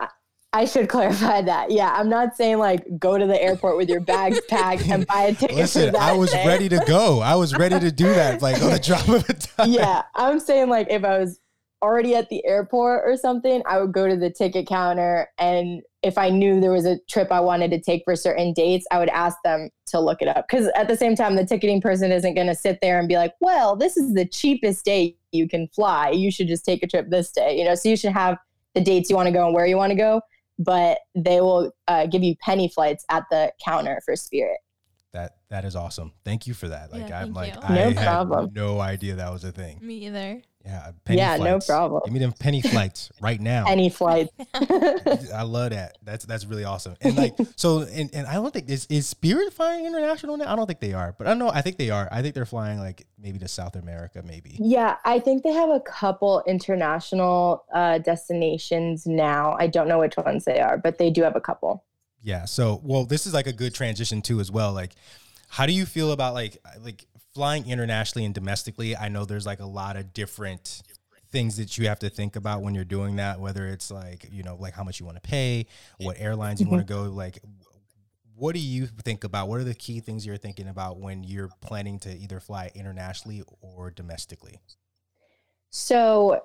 [0.52, 1.72] I should clarify that.
[1.72, 5.24] Yeah, I'm not saying like go to the airport with your bags packed and buy
[5.24, 5.56] a ticket.
[5.56, 6.46] Listen, I was day.
[6.46, 7.20] ready to go.
[7.20, 9.72] I was ready to do that, like on the drop of a dime.
[9.72, 11.40] Yeah, I'm saying like if I was
[11.82, 16.18] already at the airport or something, I would go to the ticket counter and if
[16.18, 19.10] I knew there was a trip I wanted to take for certain dates, I would
[19.10, 20.48] ask them to look it up.
[20.50, 23.18] Because at the same time, the ticketing person isn't going to sit there and be
[23.18, 26.10] like, well, this is the cheapest day you can fly.
[26.10, 27.58] You should just take a trip this day.
[27.58, 28.38] You know, so you should have
[28.76, 30.22] the dates you want to go and where you want to go
[30.60, 34.60] but they will uh, give you penny flights at the counter for Spirit.
[35.14, 36.14] That that is awesome.
[36.24, 36.92] Thank you for that.
[36.92, 37.62] Like yeah, I'm like you.
[37.64, 38.52] I no had problem.
[38.54, 39.80] no idea that was a thing.
[39.82, 40.44] Me either.
[40.66, 41.68] Yeah, yeah, flights.
[41.70, 42.02] no problem.
[42.06, 43.66] Give me them penny flights right now.
[43.68, 44.28] Any flight.
[44.54, 45.98] I love that.
[46.04, 46.96] That's that's really awesome.
[47.02, 50.52] And like so, and, and I don't think is is Spirit flying international now.
[50.52, 51.50] I don't think they are, but I don't know.
[51.50, 52.10] I think they are.
[52.12, 54.58] I think they're flying like maybe to South America, maybe.
[54.60, 59.56] Yeah, I think they have a couple international uh, destinations now.
[59.60, 61.86] I don't know which ones they are, but they do have a couple.
[62.22, 62.46] Yeah.
[62.46, 64.74] So, well, this is like a good transition too, as well.
[64.74, 64.92] Like,
[65.48, 67.06] how do you feel about like like
[67.40, 68.98] flying internationally and domestically?
[68.98, 70.84] I know there's like a lot of different
[71.32, 73.40] things that you have to think about when you're doing that.
[73.40, 75.66] Whether it's like you know like how much you want to pay,
[76.00, 77.04] what airlines you want to go.
[77.04, 77.40] Like,
[78.36, 79.48] what do you think about?
[79.48, 83.42] What are the key things you're thinking about when you're planning to either fly internationally
[83.62, 84.60] or domestically?
[85.70, 86.44] So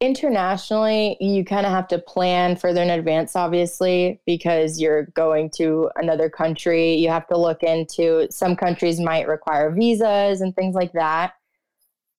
[0.00, 5.90] internationally you kind of have to plan further in advance obviously because you're going to
[5.96, 6.94] another country.
[6.94, 11.32] You have to look into some countries might require visas and things like that.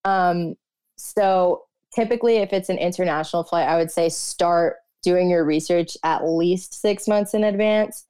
[0.05, 0.55] Um,
[0.97, 6.25] so typically if it's an international flight i would say start doing your research at
[6.27, 8.05] least six months in advance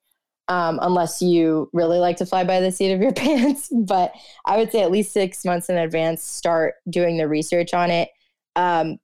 [0.49, 4.13] um, unless you really like to fly by the seat of your pants but
[4.45, 8.09] i would say at least six months in advance start doing the research on it.
[8.55, 8.97] Um,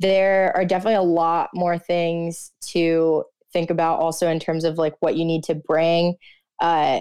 [0.00, 4.94] there are definitely a lot more things to think about also in terms of like
[5.00, 6.16] what you need to bring.
[6.60, 7.00] Uh,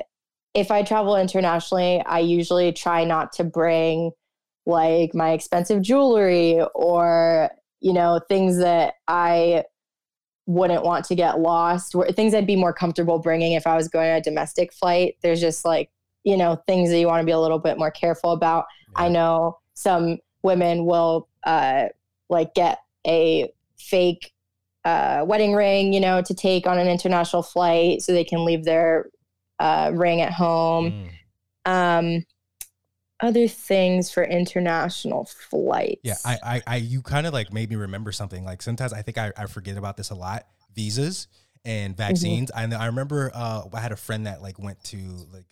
[0.53, 4.11] if i travel internationally i usually try not to bring
[4.65, 7.49] like my expensive jewelry or
[7.81, 9.63] you know things that i
[10.47, 14.09] wouldn't want to get lost things i'd be more comfortable bringing if i was going
[14.09, 15.15] on a domestic flight.
[15.21, 15.91] There's just like
[16.23, 18.65] you know things that you want to be a little bit more careful about.
[18.97, 19.05] Yeah.
[19.05, 21.85] i know some women will uh,
[22.29, 24.31] like get a fake
[24.85, 28.63] uh, wedding ring, you know, to take on an international flight so they can leave
[28.63, 29.09] their
[29.59, 31.09] uh, ring at home.
[31.65, 31.71] Mm.
[31.71, 32.25] Um,
[33.21, 35.99] other things for international flights.
[36.03, 38.45] Yeah, I, I, I you kind of like made me remember something.
[38.45, 40.45] Like sometimes I think I, I forget about this a lot.
[40.73, 41.27] Visas
[41.65, 42.07] and mm-hmm.
[42.07, 42.51] vaccines.
[42.51, 42.73] Mm-hmm.
[42.73, 44.97] I, I remember uh, I had a friend that like went to
[45.33, 45.45] like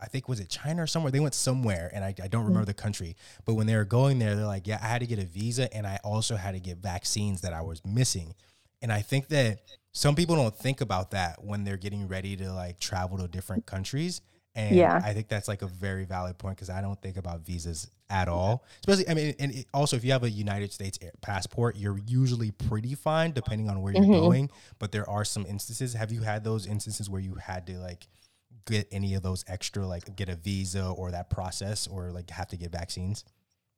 [0.00, 1.10] I think was it China or somewhere.
[1.10, 2.66] They went somewhere, and I, I don't remember mm.
[2.66, 3.16] the country.
[3.44, 5.72] But when they were going there, they're like, "Yeah, I had to get a visa,
[5.74, 8.34] and I also had to get vaccines that I was missing."
[8.80, 9.60] And I think that
[9.92, 13.66] some people don't think about that when they're getting ready to like travel to different
[13.66, 14.20] countries.
[14.54, 15.00] And yeah.
[15.04, 18.28] I think that's like a very valid point because I don't think about visas at
[18.28, 18.64] all.
[18.80, 22.50] Especially, I mean, and it, also if you have a United States passport, you're usually
[22.50, 24.12] pretty fine depending on where you're mm-hmm.
[24.12, 24.50] going.
[24.78, 25.94] But there are some instances.
[25.94, 28.08] Have you had those instances where you had to like
[28.68, 32.48] get any of those extra, like get a visa or that process, or like have
[32.48, 33.24] to get vaccines?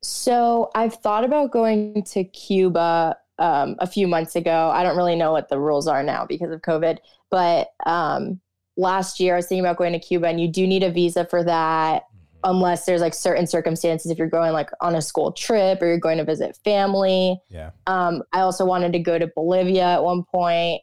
[0.03, 4.71] So I've thought about going to Cuba um, a few months ago.
[4.73, 6.99] I don't really know what the rules are now because of COVID,
[7.31, 8.41] but um,
[8.77, 11.25] last year I was thinking about going to Cuba, and you do need a visa
[11.25, 12.03] for that.
[12.03, 12.17] Mm-hmm.
[12.45, 15.99] Unless there's like certain circumstances, if you're going like on a school trip or you're
[15.99, 17.39] going to visit family.
[17.51, 17.73] Yeah.
[17.87, 20.81] Um, I also wanted to go to Bolivia at one point.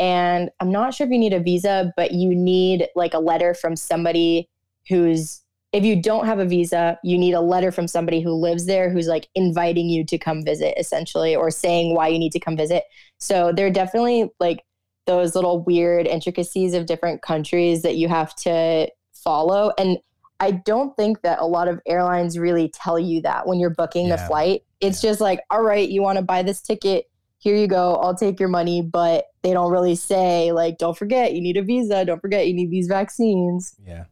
[0.00, 3.52] And I'm not sure if you need a visa, but you need like a letter
[3.52, 4.48] from somebody
[4.88, 8.64] who's, if you don't have a visa, you need a letter from somebody who lives
[8.64, 12.40] there who's like inviting you to come visit essentially or saying why you need to
[12.40, 12.84] come visit.
[13.18, 14.64] So there are definitely like
[15.06, 19.72] those little weird intricacies of different countries that you have to follow.
[19.76, 19.98] And
[20.40, 24.06] I don't think that a lot of airlines really tell you that when you're booking
[24.06, 24.16] yeah.
[24.16, 24.62] the flight.
[24.80, 25.10] It's yeah.
[25.10, 27.09] just like, all right, you want to buy this ticket
[27.40, 31.32] here you go, I'll take your money, but they don't really say like, don't forget
[31.32, 33.74] you need a visa, don't forget you need these vaccines.
[33.84, 34.04] Yeah.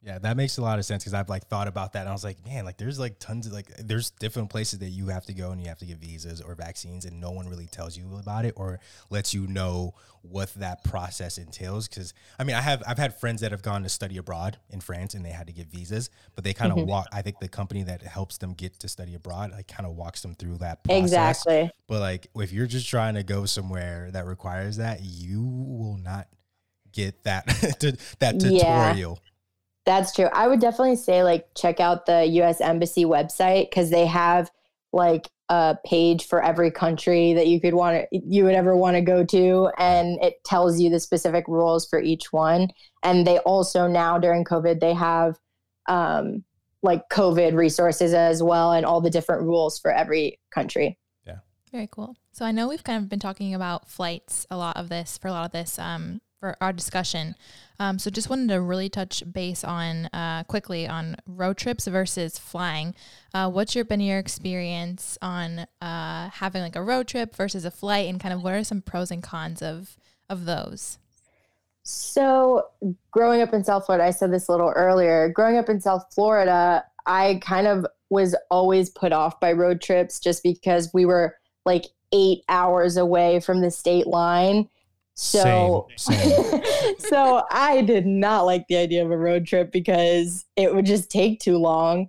[0.00, 2.12] Yeah, that makes a lot of sense because I've like thought about that and I
[2.12, 5.26] was like, man, like there's like tons of like there's different places that you have
[5.26, 7.96] to go and you have to get visas or vaccines and no one really tells
[7.96, 8.78] you about it or
[9.10, 11.88] lets you know what that process entails.
[11.88, 14.80] Cause I mean I have I've had friends that have gone to study abroad in
[14.80, 16.88] France and they had to get visas, but they kind of mm-hmm.
[16.88, 19.96] walk I think the company that helps them get to study abroad like kind of
[19.96, 21.02] walks them through that process.
[21.02, 21.70] Exactly.
[21.88, 26.28] But like if you're just trying to go somewhere that requires that, you will not
[26.92, 27.46] get that
[28.20, 29.18] that tutorial.
[29.20, 29.28] Yeah.
[29.88, 30.28] That's true.
[30.34, 34.50] I would definitely say like check out the US Embassy website because they have
[34.92, 38.96] like a page for every country that you could want to you would ever want
[38.96, 42.68] to go to and it tells you the specific rules for each one
[43.02, 45.36] and they also now during covid they have
[45.88, 46.44] um,
[46.82, 51.38] like covid resources as well and all the different rules for every country yeah
[51.72, 54.90] very cool so i know we've kind of been talking about flights a lot of
[54.90, 57.34] this for a lot of this um, for our discussion.
[57.80, 62.38] Um, so just wanted to really touch base on uh, quickly on road trips versus
[62.38, 62.94] flying.
[63.32, 67.70] Uh, what's your been your experience on uh, having like a road trip versus a
[67.70, 69.96] flight, and kind of what are some pros and cons of
[70.28, 70.98] of those?
[71.82, 72.66] So
[73.10, 75.28] growing up in South Florida, I said this a little earlier.
[75.30, 80.20] Growing up in South Florida, I kind of was always put off by road trips
[80.20, 84.68] just because we were like eight hours away from the state line.
[85.20, 86.62] So, Same, same.
[87.00, 91.10] so I did not like the idea of a road trip because it would just
[91.10, 92.08] take too long.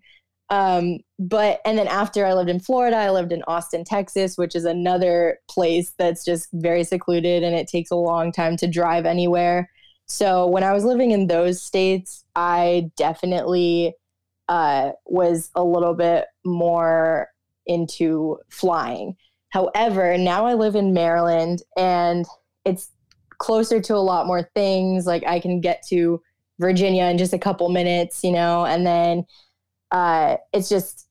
[0.51, 4.55] Um, but and then after I lived in Florida, I lived in Austin, Texas, which
[4.55, 9.07] is another place that's just very secluded and it takes a long time to drive
[9.07, 9.71] anywhere.
[10.05, 13.95] So when I was living in those states, I definitely
[14.49, 17.29] uh, was a little bit more
[17.65, 19.15] into flying.
[19.49, 22.27] However, now I live in Maryland and
[22.65, 22.91] it's
[23.39, 25.05] closer to a lot more things.
[25.05, 26.21] Like I can get to
[26.59, 29.25] Virginia in just a couple minutes, you know, and then
[29.91, 31.07] uh, it's just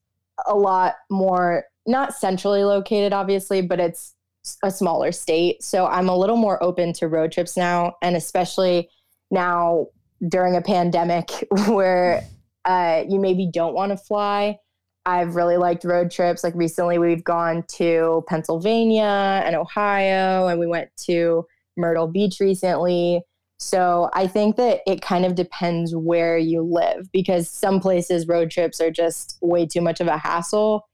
[0.47, 4.15] a lot more not centrally located, obviously, but it's
[4.63, 5.63] a smaller state.
[5.63, 8.89] So I'm a little more open to road trips now, and especially
[9.31, 9.87] now
[10.29, 11.31] during a pandemic
[11.67, 12.23] where
[12.65, 14.59] uh, you maybe don't want to fly.
[15.07, 16.45] I've really liked road trips.
[16.45, 21.47] Like recently, we've gone to Pennsylvania and Ohio, and we went to
[21.79, 23.23] Myrtle Beach recently.
[23.61, 28.51] So I think that it kind of depends where you live because some places road
[28.51, 30.87] trips are just way too much of a hassle.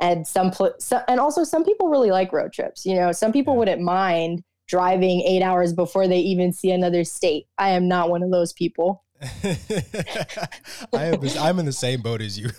[0.00, 2.86] And some, pl- so, and also some people really like road trips.
[2.86, 3.58] You know, some people Yeah.
[3.58, 7.46] wouldn't mind driving eight hours before they even see another state.
[7.58, 9.04] I am not one of those people.
[9.22, 9.56] I
[10.92, 12.50] am, I'm in the same boat as you.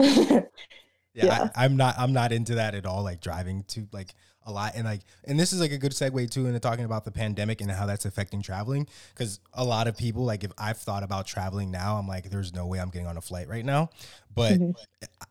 [0.00, 0.40] yeah,
[1.14, 1.48] Yeah.
[1.56, 1.94] I, I'm not.
[1.98, 3.02] I'm not into that at all.
[3.02, 4.14] Like driving to like
[4.46, 7.04] a lot, and like, and this is like a good segue too into talking about
[7.04, 8.86] the pandemic and how that's affecting traveling.
[9.14, 12.52] Because a lot of people, like, if I've thought about traveling now, I'm like, there's
[12.52, 13.90] no way I'm getting on a flight right now.
[14.34, 14.74] But Mhm.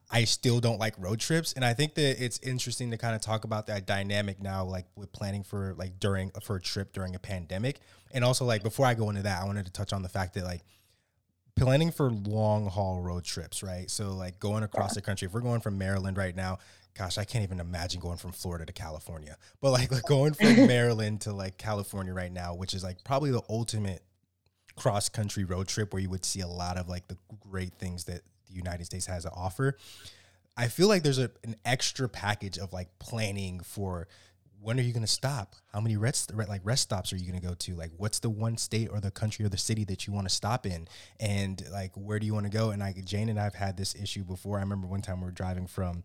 [0.10, 3.22] I still don't like road trips, and I think that it's interesting to kind of
[3.22, 7.16] talk about that dynamic now, like with planning for like during for a trip during
[7.16, 7.80] a pandemic,
[8.12, 10.34] and also like before I go into that, I wanted to touch on the fact
[10.36, 10.62] that like
[11.56, 13.90] planning for long haul road trips, right?
[13.90, 15.28] So like going across the country.
[15.28, 16.58] If we're going from Maryland right now,
[16.98, 19.38] gosh, I can't even imagine going from Florida to California.
[19.62, 23.32] But like, like going from Maryland to like California right now, which is like probably
[23.32, 24.04] the ultimate
[24.76, 28.06] cross country road trip where you would see a lot of like the great things
[28.06, 29.78] that the United States has to offer.
[30.56, 34.08] I feel like there's a, an extra package of like planning for
[34.62, 35.56] when are you going to stop?
[35.74, 37.76] How many rest like rest stops are you going to go to?
[37.76, 40.34] Like what's the one state or the country or the city that you want to
[40.34, 40.88] stop in?
[41.20, 42.70] And like where do you want to go?
[42.70, 44.58] And like Jane and I've had this issue before.
[44.58, 46.04] I remember one time we were driving from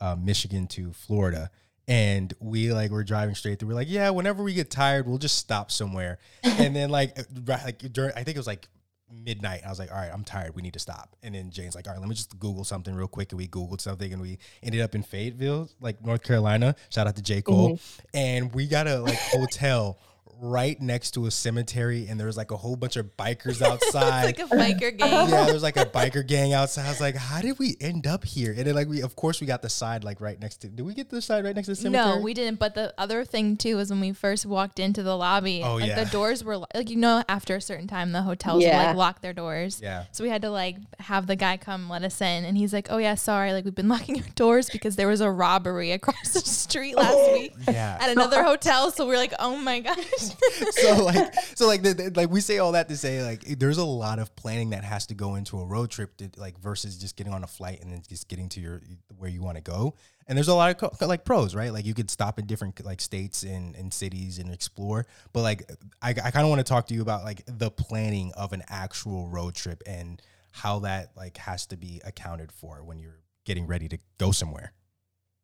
[0.00, 1.50] uh, Michigan to Florida
[1.90, 3.70] and we like were driving straight through.
[3.70, 6.18] We're like, yeah, whenever we get tired, we'll just stop somewhere.
[6.44, 8.68] and then like right, like during I think it was like
[9.12, 9.62] midnight.
[9.66, 10.54] I was like, all right, I'm tired.
[10.54, 11.16] We need to stop.
[11.24, 13.32] And then Jane's like, all right, let me just Google something real quick.
[13.32, 16.76] And we Googled something and we ended up in Fayetteville, like North Carolina.
[16.90, 17.42] Shout out to J.
[17.42, 17.80] Cole.
[18.14, 19.98] And we got a like hotel
[20.40, 22.06] right next to a cemetery.
[22.08, 24.30] And there was like a whole bunch of bikers outside.
[24.38, 25.28] it's like a biker gang.
[25.28, 26.86] yeah, there was like a biker gang outside.
[26.86, 28.52] I was like, how did we end up here?
[28.56, 30.84] And then like we of course we got the side like right next to did
[30.86, 32.16] we get the side right next to the cemetery?
[32.16, 32.58] No, we didn't.
[32.58, 35.88] But the other thing too was when we first walked into the lobby, Oh, like
[35.88, 36.04] yeah.
[36.04, 38.78] the doors were like you know after a certain time the hotels Yeah.
[38.78, 39.80] will like lock their doors.
[39.82, 40.04] Yeah.
[40.12, 42.86] So we had to like have the guy come let us in, and he's like,
[42.90, 46.30] "Oh yeah, sorry, like we've been locking your doors because there was a robbery across
[46.32, 47.98] the street last oh, week Yeah.
[48.00, 50.29] at another hotel." So we're like, "Oh my gosh."
[50.70, 53.78] so like so like the, the- like we say all that to say like there's
[53.78, 56.96] a lot of planning that has to go into a road trip to, like versus
[56.98, 58.80] just getting on a flight and then just getting to your
[59.18, 59.94] where you want to go.
[60.26, 61.72] And there's a lot of like pros right?
[61.72, 65.06] Like you could stop in different like states and, and cities and explore.
[65.32, 65.70] But like
[66.02, 68.62] i, I kind of want to talk to you about like the planning of an
[68.68, 70.20] actual road trip and
[70.52, 74.72] how that like has to be accounted for when you're getting ready to go somewhere.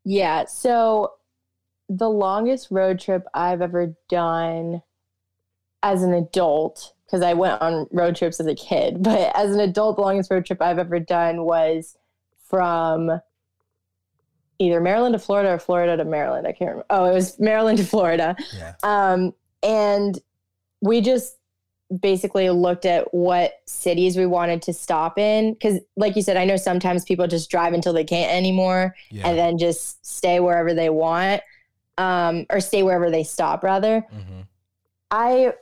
[0.05, 0.45] Yeah.
[0.45, 1.13] So
[1.89, 4.83] the longest road trip I've ever done
[5.83, 9.61] as an adult, because I went on road trips as a kid, but as an
[9.61, 11.97] adult, the longest road trip I've ever done was
[12.49, 13.21] from
[14.59, 16.47] either Maryland to Florida or Florida to Maryland.
[16.47, 16.87] I can't remember.
[16.91, 18.37] Oh, it was Maryland to Florida.
[18.57, 20.19] yeah Um, and
[20.81, 21.37] we just
[22.01, 25.53] basically looked at what cities we wanted to stop in.
[25.53, 29.29] Because, like you said, I know sometimes people just drive until they can't anymore yeah
[29.29, 31.43] and then just stay wherever they want
[31.99, 34.01] um, or stay wherever they stop, rather.
[34.11, 34.43] hmm
[35.11, 35.53] I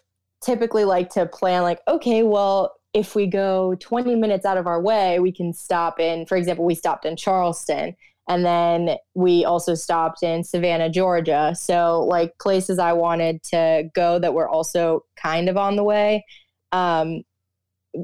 [0.43, 4.81] typically like to plan, like, okay, well, if we go 20 minutes out of our
[4.81, 7.95] way, we can stop in, for example, we stopped in Charleston
[8.29, 11.55] and then we also stopped in Savannah, Georgia.
[11.55, 16.25] So, like, places I wanted to go that were also kind of on the way.
[16.73, 17.23] Um,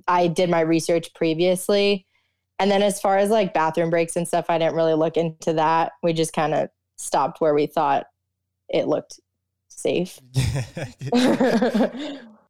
[0.07, 2.07] I did my research previously.
[2.59, 5.55] And then, as far as like bathroom breaks and stuff, I didn't really look into
[5.55, 5.93] that.
[6.03, 6.69] We just kind of
[6.99, 8.05] stopped where we thought
[8.71, 9.21] it looked
[9.69, 10.19] safe.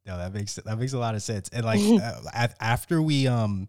[0.07, 1.51] No, that makes that makes a lot of sense.
[1.51, 1.79] And like
[2.35, 3.69] uh, after we um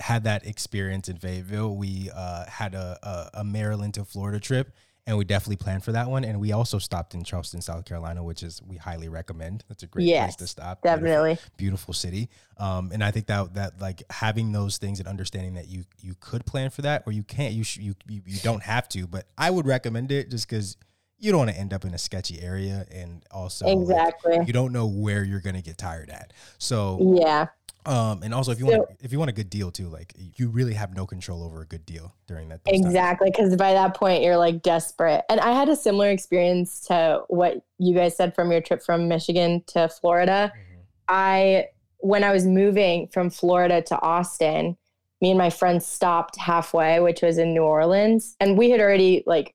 [0.00, 1.76] had that experience in Fayetteville.
[1.76, 4.72] We uh, had a, a, a Maryland to Florida trip,
[5.06, 6.24] and we definitely planned for that one.
[6.24, 9.62] And we also stopped in Charleston, South Carolina, which is we highly recommend.
[9.68, 10.82] That's a great Yes, place to stop.
[10.82, 11.38] Beautiful- Definitely.
[11.56, 12.30] beautiful city.
[12.58, 16.14] Um, and I think that that like having those things and understanding that you you
[16.18, 17.54] could plan for that or you can't.
[17.54, 20.76] You sh- you, you you don't have to, but I would recommend it just because
[21.22, 24.38] you don't want to end up in a sketchy area and also like, Exactly.
[24.44, 26.32] you don't know where you're gonna get tired at.
[26.58, 27.46] So Yeah.
[27.86, 30.48] um, and also if you want if you want a good deal too, like you
[30.48, 32.60] really have no control over a good deal during that.
[32.66, 35.24] Exactly, because by that point you're like desperate.
[35.28, 39.06] And I had a similar experience to what you guys said from your trip from
[39.06, 40.52] Michigan to Florida.
[40.54, 40.82] Mhm.
[41.08, 41.66] I,
[41.98, 44.76] when I was moving from Florida to Austin,
[45.20, 49.22] me and my friends stopped halfway, which was in New Orleans, and we had already
[49.24, 49.54] like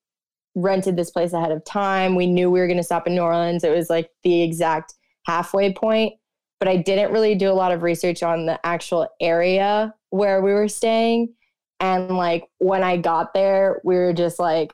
[0.57, 2.15] rented this place ahead of time.
[2.15, 3.63] We knew we were going to stop in New Orleans.
[3.63, 4.95] It was like the exact
[5.25, 6.13] halfway point,
[6.59, 10.51] but I didn't really do a lot of research on the actual area where we
[10.53, 11.33] were staying.
[11.79, 14.73] And like when I got there, we were just like,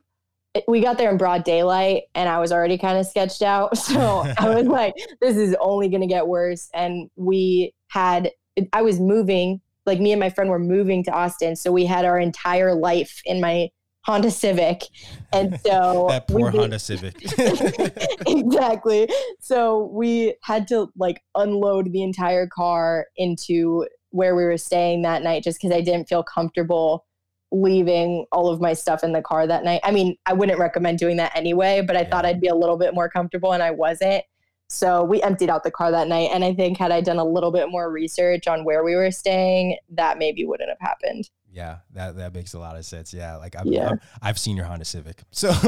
[0.69, 3.77] we got there in broad daylight and I was already kind of sketched out.
[3.77, 6.69] So I was like, this is only going to get worse.
[6.73, 8.31] And we had,
[8.71, 11.57] I was moving, like me and my friend were moving to Austin.
[11.57, 13.69] So we had our entire life in my
[14.05, 14.83] Honda Civic.
[15.31, 17.15] And so that poor did- Honda Civic.
[18.27, 19.09] exactly.
[19.39, 25.23] So we had to like unload the entire car into where we were staying that
[25.23, 27.05] night just because I didn't feel comfortable
[27.51, 29.79] leaving all of my stuff in the car that night.
[29.83, 32.77] I mean, I wouldn't recommend doing that anyway, but I thought I'd be a little
[32.77, 34.23] bit more comfortable and I wasn't.
[34.69, 36.31] So we emptied out the car that night.
[36.33, 39.11] And I think had I done a little bit more research on where we were
[39.11, 41.29] staying, that maybe wouldn't have happened.
[41.53, 43.13] Yeah, that that makes a lot of sense.
[43.13, 43.93] Yeah, like I've Yeah.
[44.21, 45.49] I've, seen your Honda Civic, so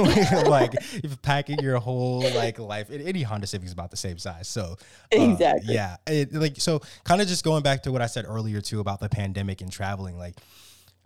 [0.48, 4.48] like if packing your whole like life, any Honda Civic is about the same size.
[4.48, 4.78] So
[5.16, 5.76] uh, Exactly.
[5.76, 8.80] yeah, it, like so, kind of just going back to what I said earlier too
[8.80, 10.18] about the pandemic and traveling.
[10.18, 10.36] Like,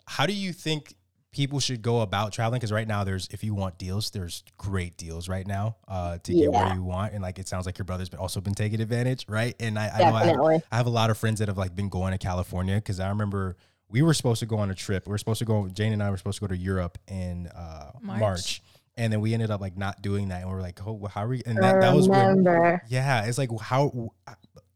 [0.07, 0.95] how do you think
[1.31, 2.59] people should go about traveling?
[2.59, 6.33] Because right now, there's if you want deals, there's great deals right now uh, to
[6.33, 8.79] get where you want, and like it sounds like your brother's been also been taking
[8.79, 9.55] advantage, right?
[9.59, 10.63] And I, I know I have.
[10.71, 13.09] I have a lot of friends that have like been going to California because I
[13.09, 13.57] remember
[13.89, 15.07] we were supposed to go on a trip.
[15.07, 15.67] We were supposed to go.
[15.67, 18.19] Jane and I were supposed to go to Europe in uh, March.
[18.19, 18.61] March.
[18.97, 21.11] and then we ended up like not doing that, and we were like, "Oh, well,
[21.13, 22.43] how are we?" And that, that was when,
[22.87, 23.25] yeah.
[23.25, 24.11] It's like how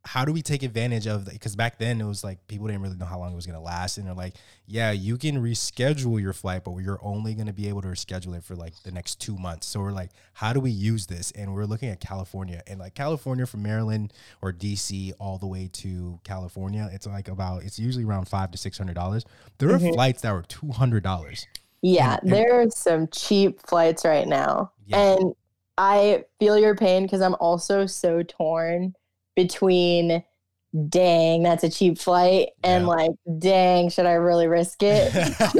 [0.05, 2.97] how do we take advantage of because back then it was like people didn't really
[2.97, 4.33] know how long it was gonna last, and they're like,
[4.67, 8.43] "Yeah, you can reschedule your flight, but you're only gonna be able to reschedule it
[8.43, 11.53] for like the next two months." So we're like, "How do we use this?" And
[11.55, 16.19] we're looking at California, and like California from Maryland or DC all the way to
[16.25, 19.23] California, it's like about it's usually around five to six hundred dollars.
[19.59, 19.93] There are Mhm.
[19.93, 21.47] flights that were two hundred dollars.
[21.81, 24.71] Yeah, And- and- there are some cheap flights right now.
[24.85, 24.97] Yeah.
[25.15, 25.33] And
[25.77, 28.95] I feel your pain because I'm also so torn
[29.35, 30.23] between
[30.89, 32.87] dang, that's a cheap flight and Yeah.
[32.89, 35.13] like, dang, should I really risk it?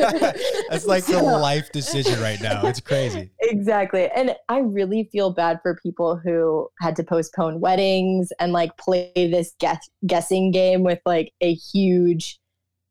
[0.72, 2.66] That's like the life decision right now.
[2.66, 3.30] It's crazy.
[3.40, 4.10] Exactly.
[4.10, 9.12] And I really feel bad for people who had to postpone weddings and like play
[9.16, 12.40] this guess- guessing game with like a huge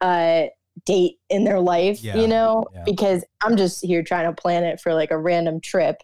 [0.01, 0.45] uh
[0.87, 2.85] date in their life, Yeah, you know, yeah.
[2.85, 5.97] because I'm just here trying to plan it for like a random trip.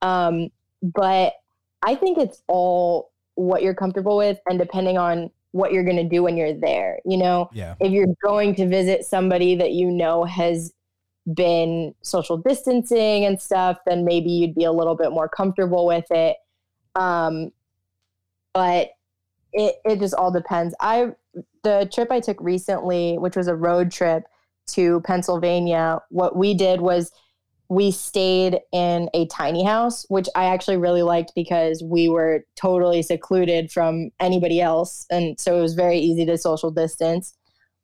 [0.00, 0.48] Um
[0.82, 1.34] but
[1.82, 3.09] I think it's all
[3.40, 6.98] what you're comfortable with and depending on what you're going to do when you're there,
[7.04, 7.74] you know Yeah.
[7.80, 10.72] if you're going to visit somebody that you know has
[11.34, 16.10] been social distancing and stuff, then maybe you'd be a little bit more comfortable with
[16.10, 16.36] it.
[16.94, 17.50] Um,
[18.52, 18.90] but
[19.52, 20.74] it it just all depends.
[20.80, 21.12] I
[21.62, 24.24] the trip I took recently, which was a road trip
[24.68, 27.12] to Pennsylvania, what we did was
[27.70, 33.00] we stayed in a tiny house, which I actually really liked because we were totally
[33.00, 35.06] secluded from anybody else.
[35.08, 37.32] And so it was very easy to social distance.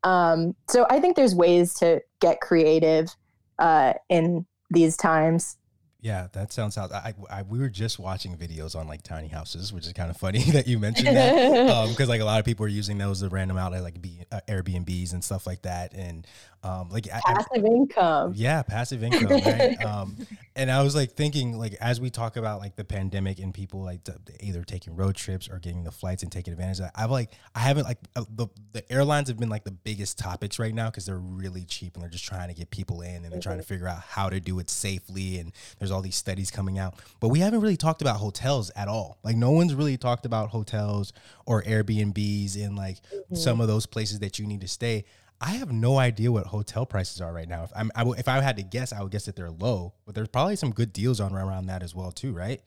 [0.03, 3.15] Um, so I think there's ways to get creative
[3.61, 5.57] uh, in these times.
[6.01, 9.73] Yeah, that sounds how I, I we were just watching videos on like tiny houses,
[9.73, 11.69] which is kind of funny that you mentioned that.
[11.71, 14.21] um because like a lot of people are using those to random out like B,
[14.31, 16.25] uh, Airbnbs and stuff like that and
[16.67, 18.33] um like I, I- Passive income.
[18.35, 19.85] yeah, passive income, right?
[19.85, 20.17] um,
[20.57, 23.83] and I was like thinking, like as we talk about like the pandemic and people
[23.83, 26.93] like t- either taking road trips or getting the flights and taking advantage of that.
[26.97, 30.59] I've like I haven't like uh, the the airlines have been like the biggest topics
[30.59, 33.33] right now because they're really cheap and they're just trying to get people in and
[33.33, 35.39] they're trying to figure out how to do it safely.
[35.39, 38.89] And there's all these studies coming out, but we haven't really talked about hotels at
[38.89, 39.19] all.
[39.23, 41.13] Like no one's really talked about hotels
[41.45, 42.97] or Airbnbs in like
[43.35, 45.05] some of those places that you need to stay.
[45.41, 47.65] I have no idea what hotel prices are right now.
[47.65, 49.95] If I'm, I w- if I had to guess, I would guess that they're low,
[50.05, 52.61] but there's probably some good deals on around that as well too, right?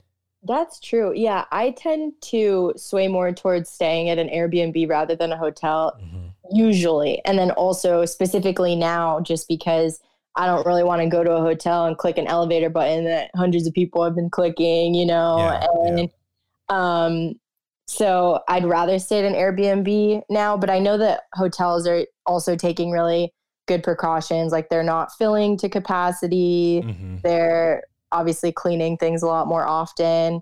[0.43, 1.13] That's true.
[1.13, 5.99] Yeah, I tend to sway more towards staying at an Airbnb rather than a hotel
[6.51, 7.21] usually.
[7.25, 9.99] And then also specifically now, just because
[10.35, 13.31] I don't really want to go to a hotel and click an elevator button that
[13.35, 15.35] hundreds of people have been clicking, you know.
[15.37, 16.05] Yeah, and yeah.
[16.69, 17.35] um
[17.87, 22.55] so I'd rather stay at an Airbnb now, but I know that hotels are also
[22.55, 23.33] taking really
[23.67, 24.51] good precautions.
[24.51, 26.81] Like they're not filling to capacity.
[26.85, 27.21] Mhm.
[27.21, 30.41] They're obviously cleaning things a lot more often.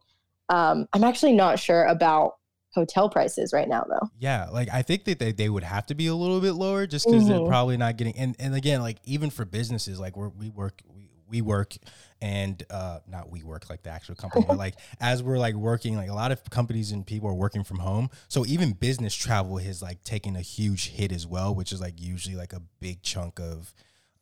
[0.50, 2.34] Um, I'm actually not sure about
[2.74, 4.08] hotel prices right now, though.
[4.20, 6.86] Yeah, like I think that they, they would have to be a little bit lower
[6.86, 7.48] just because they're Mhm.
[7.48, 11.10] probably not getting and, and again like even for businesses like we're, we work we,
[11.28, 11.76] we work
[12.22, 15.96] and uh not we work like the actual company but like as we're like working
[15.96, 18.10] like a lot of companies and people are working from home.
[18.28, 22.02] So even business travel has like taken a huge hit as well which is like
[22.02, 23.74] usually like a big chunk of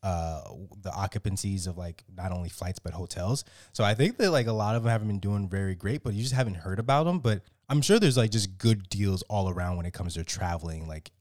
[0.04, 0.42] uh
[0.82, 3.44] the occupancies of like not only flights but hotels.
[3.74, 6.14] So i think that like a lot of them haven't been doing very great but
[6.14, 7.20] you just haven't heard about them.
[7.20, 10.88] But i'm sure there's like just good deals all around when it comes to traveling
[10.88, 11.12] like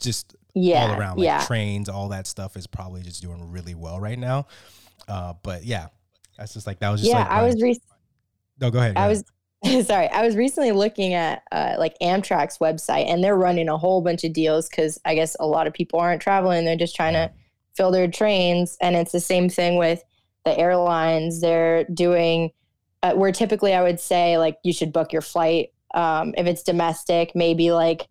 [0.00, 3.74] just Yeah, all around like yeah, trains all that stuff is probably just doing really
[3.74, 4.46] well right now
[5.08, 5.88] uh but yeah
[6.36, 7.20] that's just like that was just yeah.
[7.20, 7.80] like I my- was re-
[8.60, 9.16] no go ahead go I ahead.
[9.16, 9.24] was
[9.86, 10.08] sorry.
[10.08, 14.22] I was recently looking at uh, like Amtrak's website, and they're running a whole bunch
[14.22, 17.30] of deals because I guess a lot of people aren't traveling; they're just trying to
[17.76, 18.76] fill their trains.
[18.80, 20.02] And it's the same thing with
[20.44, 21.40] the airlines.
[21.40, 22.52] They're doing
[23.02, 26.62] uh, where typically I would say like you should book your flight um, if it's
[26.62, 28.06] domestic, maybe like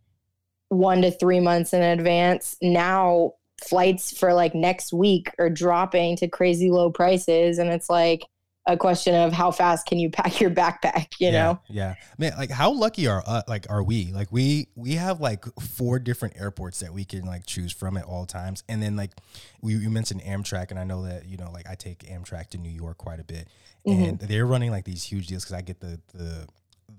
[0.67, 2.57] one to three months in advance.
[2.61, 3.35] Now
[3.65, 8.23] flights for like next week are dropping to crazy low prices, and it's like
[8.69, 11.59] a question of how fast can you pack your backpack you yeah, know?
[11.69, 11.95] yeah.
[12.17, 14.11] Man like how lucky are uh, like are we?
[14.11, 18.03] Like we we have like four different airports that we can like choose from at
[18.03, 19.11] all times and then like
[19.61, 22.57] we you mentioned amtrak and i know that you know like i take amtrak to
[22.57, 23.47] new york quite a bit
[23.87, 24.03] Mm-hmm.
[24.03, 26.45] and they're running like these huge deals because i get the the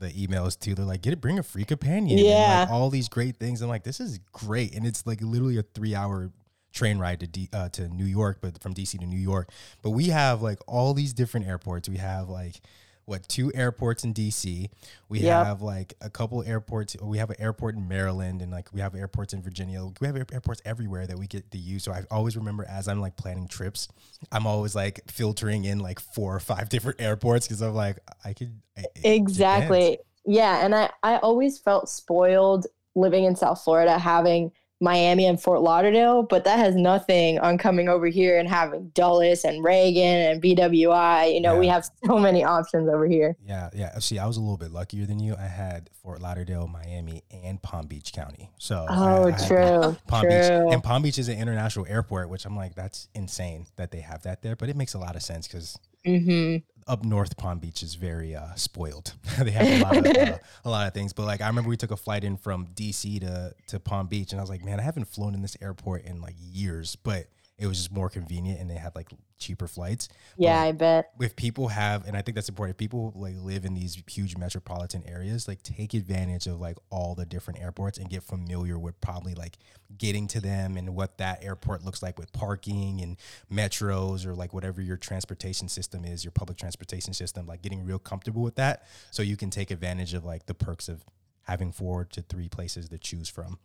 [0.01, 0.75] the emails too.
[0.75, 2.61] They're like get it bring a free companion and, Yeah.
[2.61, 3.61] like, all these great things.
[3.63, 6.31] I'm like this is great and it's like literally a three hour
[6.73, 9.51] train ride to D, uh, to New York, but from DC to New York.
[9.83, 11.89] But we have like all these different airports.
[11.89, 12.61] We have like
[13.05, 14.69] what two airports in DC.
[15.09, 15.47] We Yep.
[15.47, 16.95] have like a couple airports.
[17.01, 19.83] We have an airport in Maryland, and like we have airports in Virginia.
[19.99, 21.85] We have airports everywhere that we get to use.
[21.85, 23.89] So I always remember as I'm like planning trips,
[24.31, 28.35] I'm always like filtering in like four or five different airports because I'm like I
[28.35, 29.99] could I- exactly
[30.31, 35.61] yeah and i i always felt spoiled living in south florida having miami and fort
[35.61, 40.43] lauderdale but that has nothing on coming over here and having dulles and reagan and
[40.43, 43.99] bwi you know we have so many options over here Yeah, yeah.
[43.99, 45.35] See, I was a little bit luckier than you.
[45.37, 48.51] I had Fort Lauderdale, Miami, and Palm Beach County.
[48.59, 52.29] So oh I had true Palm true Beach, and Palm Beach is an international airport,
[52.29, 54.57] which I'm like, that's insane that they have that there.
[54.57, 56.57] But it makes a lot of sense because hmm
[56.89, 59.13] up north, Palm Beach is very uh, spoiled.
[59.39, 61.13] they have a lot of uh, a lot of things.
[61.13, 64.33] But like, I remember we took a flight in from DC to to Palm Beach,
[64.33, 67.27] and I was like, man, I haven't flown in this airport in like years, but
[67.59, 70.09] it was just more convenient, and they had like cheaper flights.
[70.37, 71.13] Yeah i bet.
[71.21, 74.37] if people have and i think that's important if people like live in these huge
[74.37, 79.01] metropolitan areas like take advantage of like all the different airports and get familiar with
[79.01, 79.59] probably like
[79.97, 83.17] getting to them and what that airport looks like with parking and
[83.53, 87.99] metros or like whatever your transportation system is your public transportation system like getting real
[87.99, 91.05] comfortable with that so you can take advantage of like the perks of
[91.43, 93.59] having four to three places to choose from.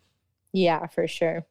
[0.53, 1.45] Yeah for sure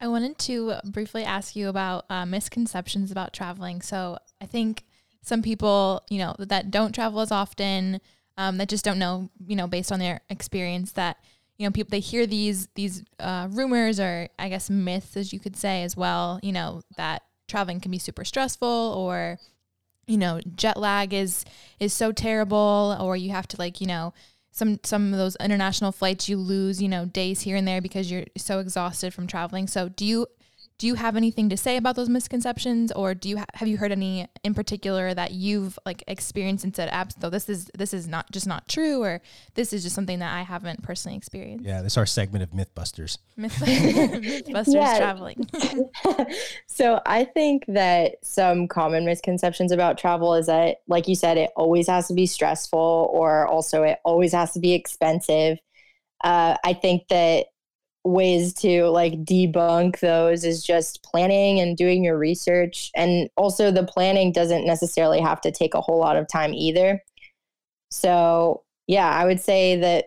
[0.00, 3.80] I wanted to briefly ask you about uh, misconceptions about traveling.
[3.80, 4.84] So I think
[5.22, 8.00] some people, you know, that don't travel as often,
[8.36, 11.16] um, that just don't know, you know, based on their experience, that
[11.58, 15.40] you know, people they hear these these uh, rumors or I guess myths, as you
[15.40, 16.38] could say, as well.
[16.42, 19.38] You know, that traveling can be super stressful or
[20.06, 21.44] you know jet lag is
[21.80, 24.12] is so terrible or you have to like you know
[24.56, 28.10] some some of those international flights you lose you know days here and there because
[28.10, 29.66] you're so exhausted from traveling.
[29.66, 30.26] So do you
[30.78, 33.78] do you have anything to say about those misconceptions or do you ha- have you
[33.78, 38.06] heard any in particular that you've like experienced and said absolutely this is this is
[38.06, 39.20] not just not true or
[39.54, 42.50] this is just something that i haven't personally experienced yeah this is our segment of
[42.50, 44.98] mythbusters Myth- mythbusters Yeah.
[44.98, 45.48] traveling
[46.66, 51.50] so I think that some common misconceptions about travel is that, like you said, it
[51.56, 55.58] always has to be stressful, or also it always has to be expensive.
[56.22, 57.46] Uh, I think that
[58.06, 63.84] ways to like debunk those is just planning and doing your research, and also the
[63.84, 67.02] planning doesn't necessarily have to take a whole lot of time either.
[67.90, 70.06] So yeah, I would say that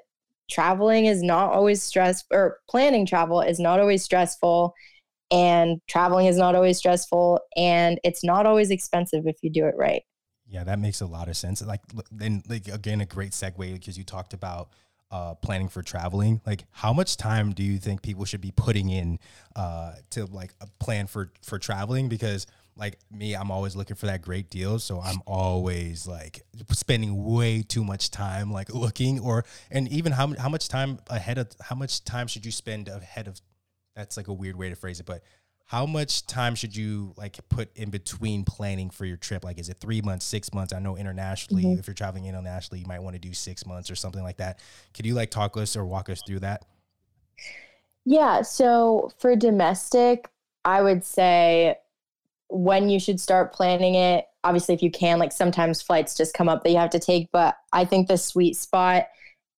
[0.49, 4.73] traveling is not always stress or planning travel is not always stressful
[5.31, 9.75] and traveling is not always stressful and it's not always expensive if you do it
[9.77, 10.01] right
[10.47, 11.61] Yeah, that makes a lot of sense.
[11.61, 11.81] Like,
[12.11, 14.69] then, like again, a great segue because you talked about
[15.11, 18.89] uh, planning for traveling, like how much time do you think people should be putting
[18.89, 19.19] in
[19.55, 22.09] uh, to like a plan for for traveling?
[22.09, 22.45] Because
[22.75, 27.61] like me, I'm always looking for that great deal, so I'm always like spending way
[27.61, 31.75] too much time like looking, or and even how how much time ahead of how
[31.75, 33.39] much time should you spend ahead of?
[33.95, 35.23] That's like a weird way to phrase it, but
[35.69, 39.43] how much time should you like put in between planning for your trip?
[39.43, 40.73] Like, is it three months, six months?
[40.73, 41.77] I know internationally, Mhm.
[41.77, 44.57] if you're traveling internationally, you might want to do six months or something like that.
[44.95, 46.65] Could you like talk us or walk us through that?
[48.03, 48.41] Yeah.
[48.41, 50.27] So for domestic,
[50.65, 51.75] I would say
[52.47, 56.49] when you should start planning it, obviously, if you can, like sometimes flights just come
[56.49, 59.07] up that you have to take, but I think the sweet spot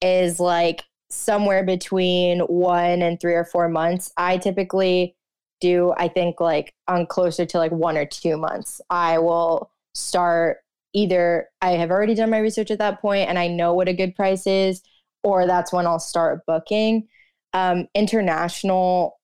[0.01, 4.11] is like somewhere between one and three or four months.
[4.17, 5.15] I typically
[5.61, 8.81] do, I think, like on closer to like one or two months.
[8.89, 10.57] I will start
[10.93, 13.93] either I have already done my research at that point and I know what a
[13.93, 14.81] good price is,
[15.23, 17.07] or that's when I'll start booking
[17.53, 19.19] um, international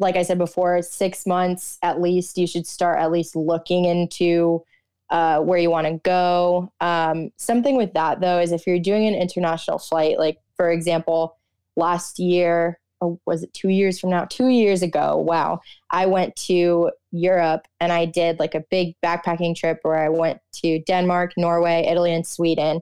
[0.00, 4.64] like i said before six months at least you should start at least looking into
[5.10, 9.06] uh, where you want to go um, something with that though is if you're doing
[9.06, 11.36] an international flight like for example
[11.76, 14.24] last year or was it two years from now?
[14.26, 15.16] Two years ago.
[15.16, 15.60] Wow.
[15.90, 20.38] I went to europe and i did like a big backpacking trip where i went
[20.52, 22.80] to denmark norway italy and sweden.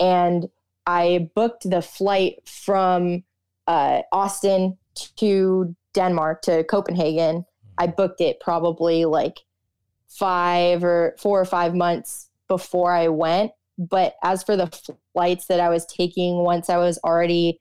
[0.00, 0.48] And
[0.86, 3.22] i booked the flight from
[3.68, 4.76] uh, Austin
[5.16, 7.44] to Denmark to Copenhagen.
[7.76, 9.40] I booked it probably like
[10.08, 13.52] five or four or five months before I went.
[13.78, 14.66] But as for the
[15.12, 17.60] flights that I was taking once I was already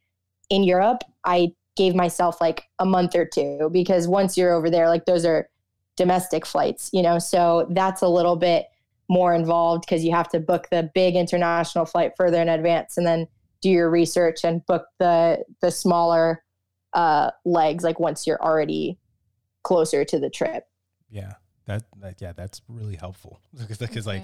[0.50, 4.90] in Europe, I gave myself like a month or two because once you're over there,
[4.90, 5.50] like those are
[5.96, 8.66] domestic flights, you know, so that's a little bit
[9.10, 13.08] more involved because you have to book the big international flight further in advance and
[13.08, 13.28] then
[13.62, 16.44] do your research and book the the smaller
[16.94, 19.00] uh legs like once you're already
[19.64, 20.66] closer to the trip.
[21.10, 21.34] Yeah,
[21.66, 23.40] that, that yeah, that's really helpful.
[23.58, 24.24] Because That's because like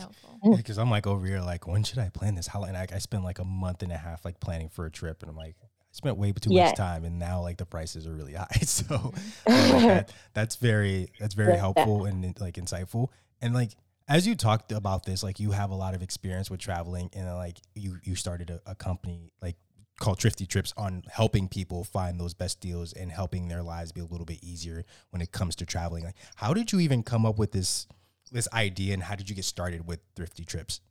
[0.55, 2.47] because I'm like over here like when should I plan this?
[2.47, 4.91] How and I, I spent like a month and a half like planning for a
[4.91, 6.65] trip and I'm like I spent way too Yeah.
[6.65, 8.47] much time and now like the prices are really high.
[8.65, 9.13] So
[9.45, 11.59] that, that's very that's very Yeah.
[11.59, 13.07] helpful and like insightful
[13.41, 13.71] and like
[14.09, 17.29] as you talked about this like you have a lot of experience with traveling and
[17.29, 19.55] uh, like you you started a, a company like
[19.99, 24.01] called Thrifty Trips on helping people find those best deals and helping their lives be
[24.01, 27.25] a little bit easier when it comes to traveling like how did you even come
[27.25, 27.87] up with this
[28.31, 30.81] this idea and how did you get started with Thrifty Trips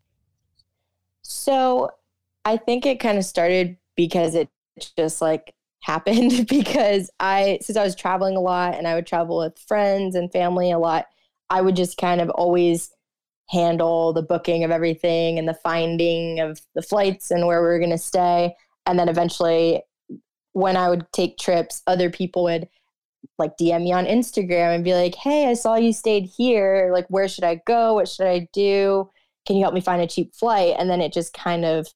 [1.22, 1.90] So
[2.44, 4.48] I think it kind of started because it
[4.96, 9.38] just like happened because I since I was traveling a lot and I would travel
[9.38, 11.06] with friends and family a lot,
[11.50, 12.90] I would just kind of always
[13.50, 17.78] handle the booking of everything and the finding of the flights and where we were
[17.78, 18.54] going to stay
[18.86, 19.82] and then eventually
[20.52, 22.68] when I would take trips, other people would
[23.38, 26.90] like DM me on Instagram and be like, "Hey, I saw you stayed here.
[26.92, 27.94] Like where should I go?
[27.94, 29.10] What should I do?"
[29.46, 31.88] can you help me find a cheap flight and then it just kind of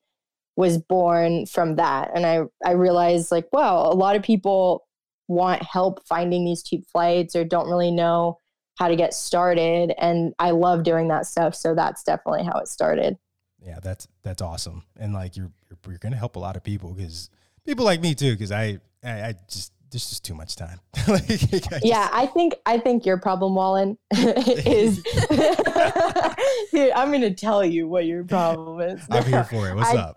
[0.57, 2.11] was born from that.
[2.15, 4.87] And i i realized like wow a lot of people
[5.29, 8.39] want help finding these cheap flights or don't really know
[8.79, 9.93] how to get started.
[9.99, 11.55] And i love doing that stuff.
[11.55, 13.17] So that's definitely how it started.
[13.65, 14.85] Yeah that's that's awesome.
[14.99, 17.31] And like you're you're, you're gonna help a lot of people because
[17.65, 20.81] people like me too because I, I i just there's just too much time.
[21.09, 24.99] Like, I just- yeah i think i think your problem wallen is
[26.77, 29.97] Here, i'm gonna tell you what your problem is i'm here for it what's I
[29.97, 30.17] up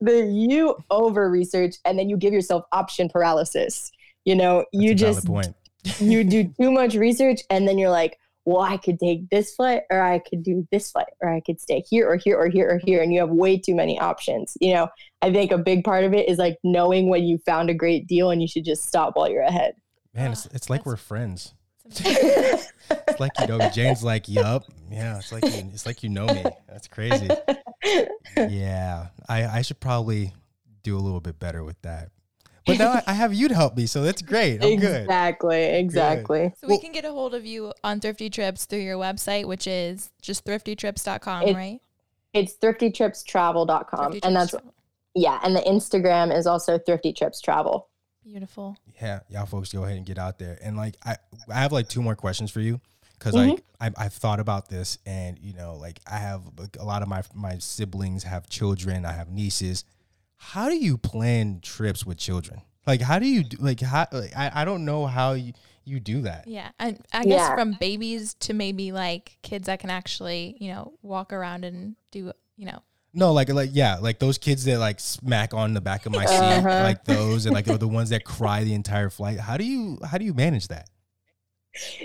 [0.00, 3.92] the you over research and then you give yourself option paralysis.
[4.24, 5.56] You know, you That's a valid just point
[5.98, 9.82] you do too much research and then you're like, well, I could take this flight
[9.90, 12.70] or I could do this flight or I could stay here or here or here
[12.70, 14.56] or here and you have way too many options.
[14.60, 14.88] You know,
[15.22, 18.06] I think a big part of it is like knowing when you found a great
[18.06, 19.74] deal and you should just stop while you're ahead.
[20.14, 21.54] man it's, it's like that's- we're friends
[22.90, 26.08] It's like you know me jane's like yup yeah it's like you, it's like you
[26.08, 27.28] know me that's crazy
[28.36, 30.32] yeah i i should probably
[30.82, 32.10] do a little bit better with that
[32.66, 35.64] but now I, I have you to help me so that's great i'm good exactly,
[35.64, 36.52] exactly.
[36.60, 39.46] So Well- we can get a hold of you on Thrifty Trips through your website,
[39.46, 41.80] which is just thriftytrips.com, It- right?
[42.32, 44.12] It's thriftytripstravel.com.
[44.12, 44.74] Thrifty and that's, Travel.
[45.14, 45.40] yeah.
[45.42, 47.88] And the Instagram is also thrifty trips travel.
[48.22, 48.76] Beautiful.
[49.00, 51.16] yeah y'all folks go ahead and get out there and like i
[51.48, 52.80] i have like two more questions for you
[53.18, 53.50] because Mhm.
[53.52, 57.02] like I, i've thought about this and you know like i have like, a lot
[57.02, 59.84] of my my siblings have children i have nieces
[60.36, 64.36] how do you plan trips with children like how do you do like how like,
[64.36, 65.52] I, I don't know how you,
[65.84, 66.70] you do that Yeah.
[66.78, 67.54] And I guess Yeah.
[67.54, 72.32] from babies to maybe like kids that can actually, you know, walk around and do,
[72.56, 72.80] you know,
[73.12, 76.26] No, like like yeah, like those kids that like smack on the back of my
[76.26, 76.82] seat, Uh-huh.
[76.84, 79.40] like those, and like are the ones that cry the entire flight.
[79.40, 80.88] How do you how do you manage that?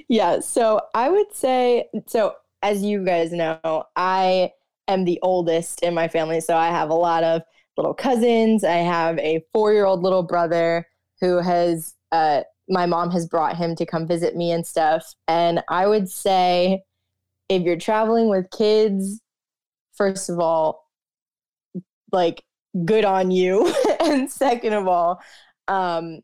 [0.07, 0.39] Yeah.
[0.39, 3.59] So I would say, so as you guys know,
[3.95, 4.51] I
[4.87, 6.39] am the oldest in my family.
[6.41, 7.41] So I have a lot of
[7.77, 8.63] little cousins.
[8.63, 10.87] I have a four year old little brother
[11.21, 15.13] who has, uh, my mom has brought him to come visit me and stuff.
[15.27, 16.83] And I would say,
[17.49, 19.21] if you're traveling with kids,
[19.93, 20.84] first of all,
[22.15, 22.43] like
[22.83, 23.71] good on you.
[23.99, 25.21] and second of all,
[25.67, 26.21] um,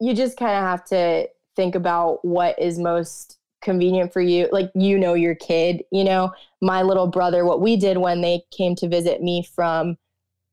[0.00, 4.48] you just kind of have to think about what is most convenient for you.
[4.52, 8.42] Like, you know, your kid, you know, my little brother, what we did when they
[8.52, 9.98] came to visit me from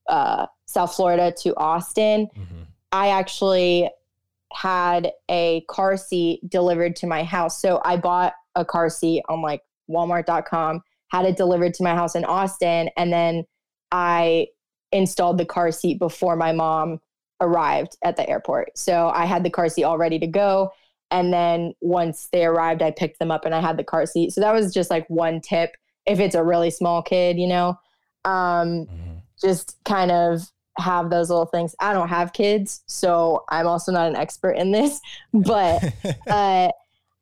[0.10, 2.66] uh, South Florida to Austin, Mhm.
[2.92, 3.90] I actually
[4.52, 7.62] had a car seat delivered to my house.
[7.62, 12.16] So I bought a car seat on like walmart.com, had it delivered to my house
[12.16, 13.46] in Austin, and then
[13.94, 14.48] I
[14.92, 17.00] installed the car seat before my mom
[17.40, 18.78] arrived at the airport.
[18.78, 20.72] So I had the car seat all ready to go.
[21.12, 24.34] And then once they arrived, I picked them up and I had the car seat.
[24.34, 27.78] So that was just like one tip if it's a really small kid, you know.
[28.26, 29.22] Um, Mhm.
[29.42, 30.42] just kind of
[30.78, 31.76] have those little things.
[31.80, 35.00] I don't have kids, so I'm also not an expert in this,
[35.34, 35.84] but
[36.30, 36.70] uh,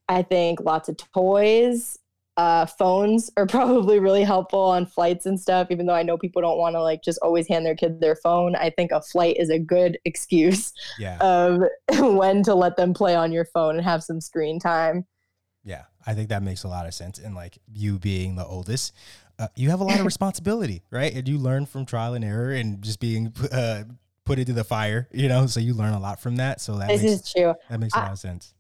[0.08, 1.98] I think lots of toys,
[2.38, 5.68] uh, phones are probably really helpful on flights and stuff.
[5.70, 8.16] Even though I know people don't want to like just always hand their kid their
[8.16, 11.62] phone, I think a flight is a good excuse yeah, of
[12.16, 15.06] when to let them play on your phone and have some screen time.
[15.64, 15.84] yeah.
[16.08, 17.20] I think that makes a lot of sense.
[17.20, 18.92] And like you being the oldest,
[19.38, 21.14] uh, you have a lot of responsibility, right?
[21.14, 23.84] And you learn from trial and error and just being uh,
[24.26, 25.46] put into the fire, you know.
[25.46, 26.60] So you learn a lot from that.
[26.60, 27.54] So that This makes is true.
[27.70, 28.56] that makes a I- lot of sense.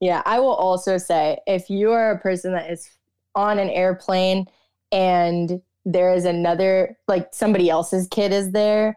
[0.00, 2.88] Yeah, I will also say if you are a person that is
[3.34, 4.46] on an airplane
[4.92, 8.96] and there is another, like somebody else's kid is there,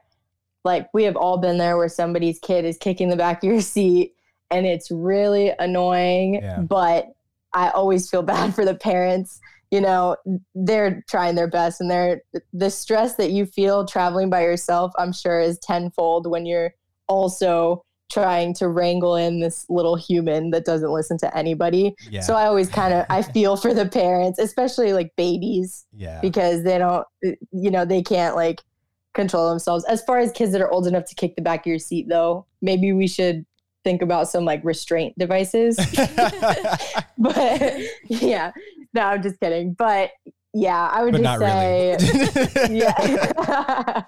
[0.64, 3.62] like we have all been there where somebody's kid is kicking the back of your
[3.62, 4.14] seat
[4.52, 6.36] and it's really annoying.
[6.36, 6.60] Yeah.
[6.60, 7.08] But
[7.54, 9.39] I always feel bad for the parents.
[9.72, 10.18] You know,
[10.54, 12.22] they're trying their best and they're
[12.52, 16.74] the stress that you feel traveling by yourself, I'm sure, is tenfold when you're
[17.08, 21.95] also trying to wrangle in this little human that doesn't listen to anybody.
[22.09, 26.20] Yeah, So I always kind of I feel for the parents, especially like babies yeah,
[26.22, 28.62] because they don't you know, they can't like
[29.14, 29.86] control themselves.
[29.86, 32.07] As far as kids that are old enough to kick the back of your seat
[32.09, 33.45] though, maybe we should
[33.84, 35.78] think about some like restraint devices.
[37.18, 37.74] but
[38.07, 38.51] yeah,
[38.93, 39.74] no, I'm just kidding.
[39.74, 40.12] But
[40.53, 41.97] yeah, I would but just say
[42.68, 42.80] really.
[42.80, 44.03] yeah.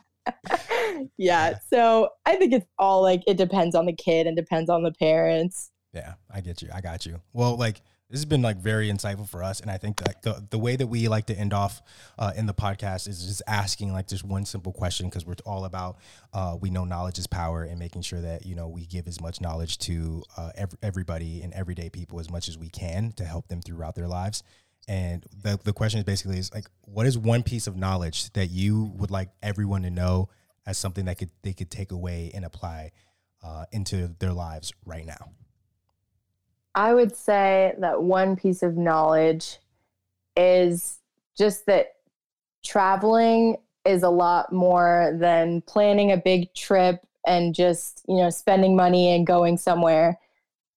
[1.17, 1.59] Yeah.
[1.69, 4.91] So I think it's all like it depends on the kid and depends on the
[4.91, 5.71] parents.
[5.93, 6.69] Yeah, I get you.
[6.73, 7.21] I got you.
[7.33, 10.45] Well, like this has been like very insightful for us, and I think that the
[10.49, 11.81] the way that we like to end off
[12.19, 15.65] uh, in the podcast is just asking like just one simple question because we're all
[15.65, 15.97] about
[16.33, 19.21] uh, we know knowledge is power and making sure that you know we give as
[19.21, 23.25] much knowledge to uh, ev- everybody and everyday people as much as we can to
[23.25, 24.43] help them throughout their lives.
[24.87, 28.47] And the the question is basically is like, what is one piece of knowledge that
[28.47, 30.29] you would like everyone to know
[30.65, 32.91] as something that could they could take away and apply
[33.43, 35.31] uh, into their lives right now?
[36.75, 39.59] I would say that one piece of knowledge
[40.35, 40.99] is
[41.37, 41.93] just that
[42.63, 48.75] traveling is a lot more than planning a big trip and just, you know, spending
[48.75, 50.19] money and going somewhere.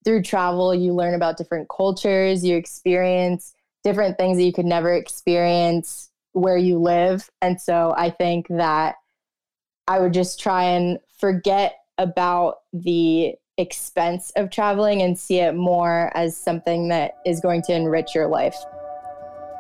[0.05, 4.93] Through travel, you learn about different cultures, you experience different things that you could never
[4.93, 7.31] experience where you live.
[7.41, 8.97] And so I think that
[9.89, 16.11] I would just try and forget about the expense of traveling and see it more
[16.15, 18.57] as something that is going to enrich your life.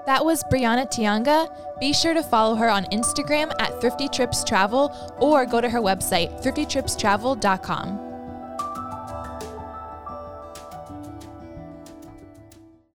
[0.06, 1.50] That was Brianna Tianga.
[1.80, 5.80] Be sure to follow her on Instagram at Thrifty Trips Travel or go to her
[5.80, 8.05] website, thriftytripstravel.com.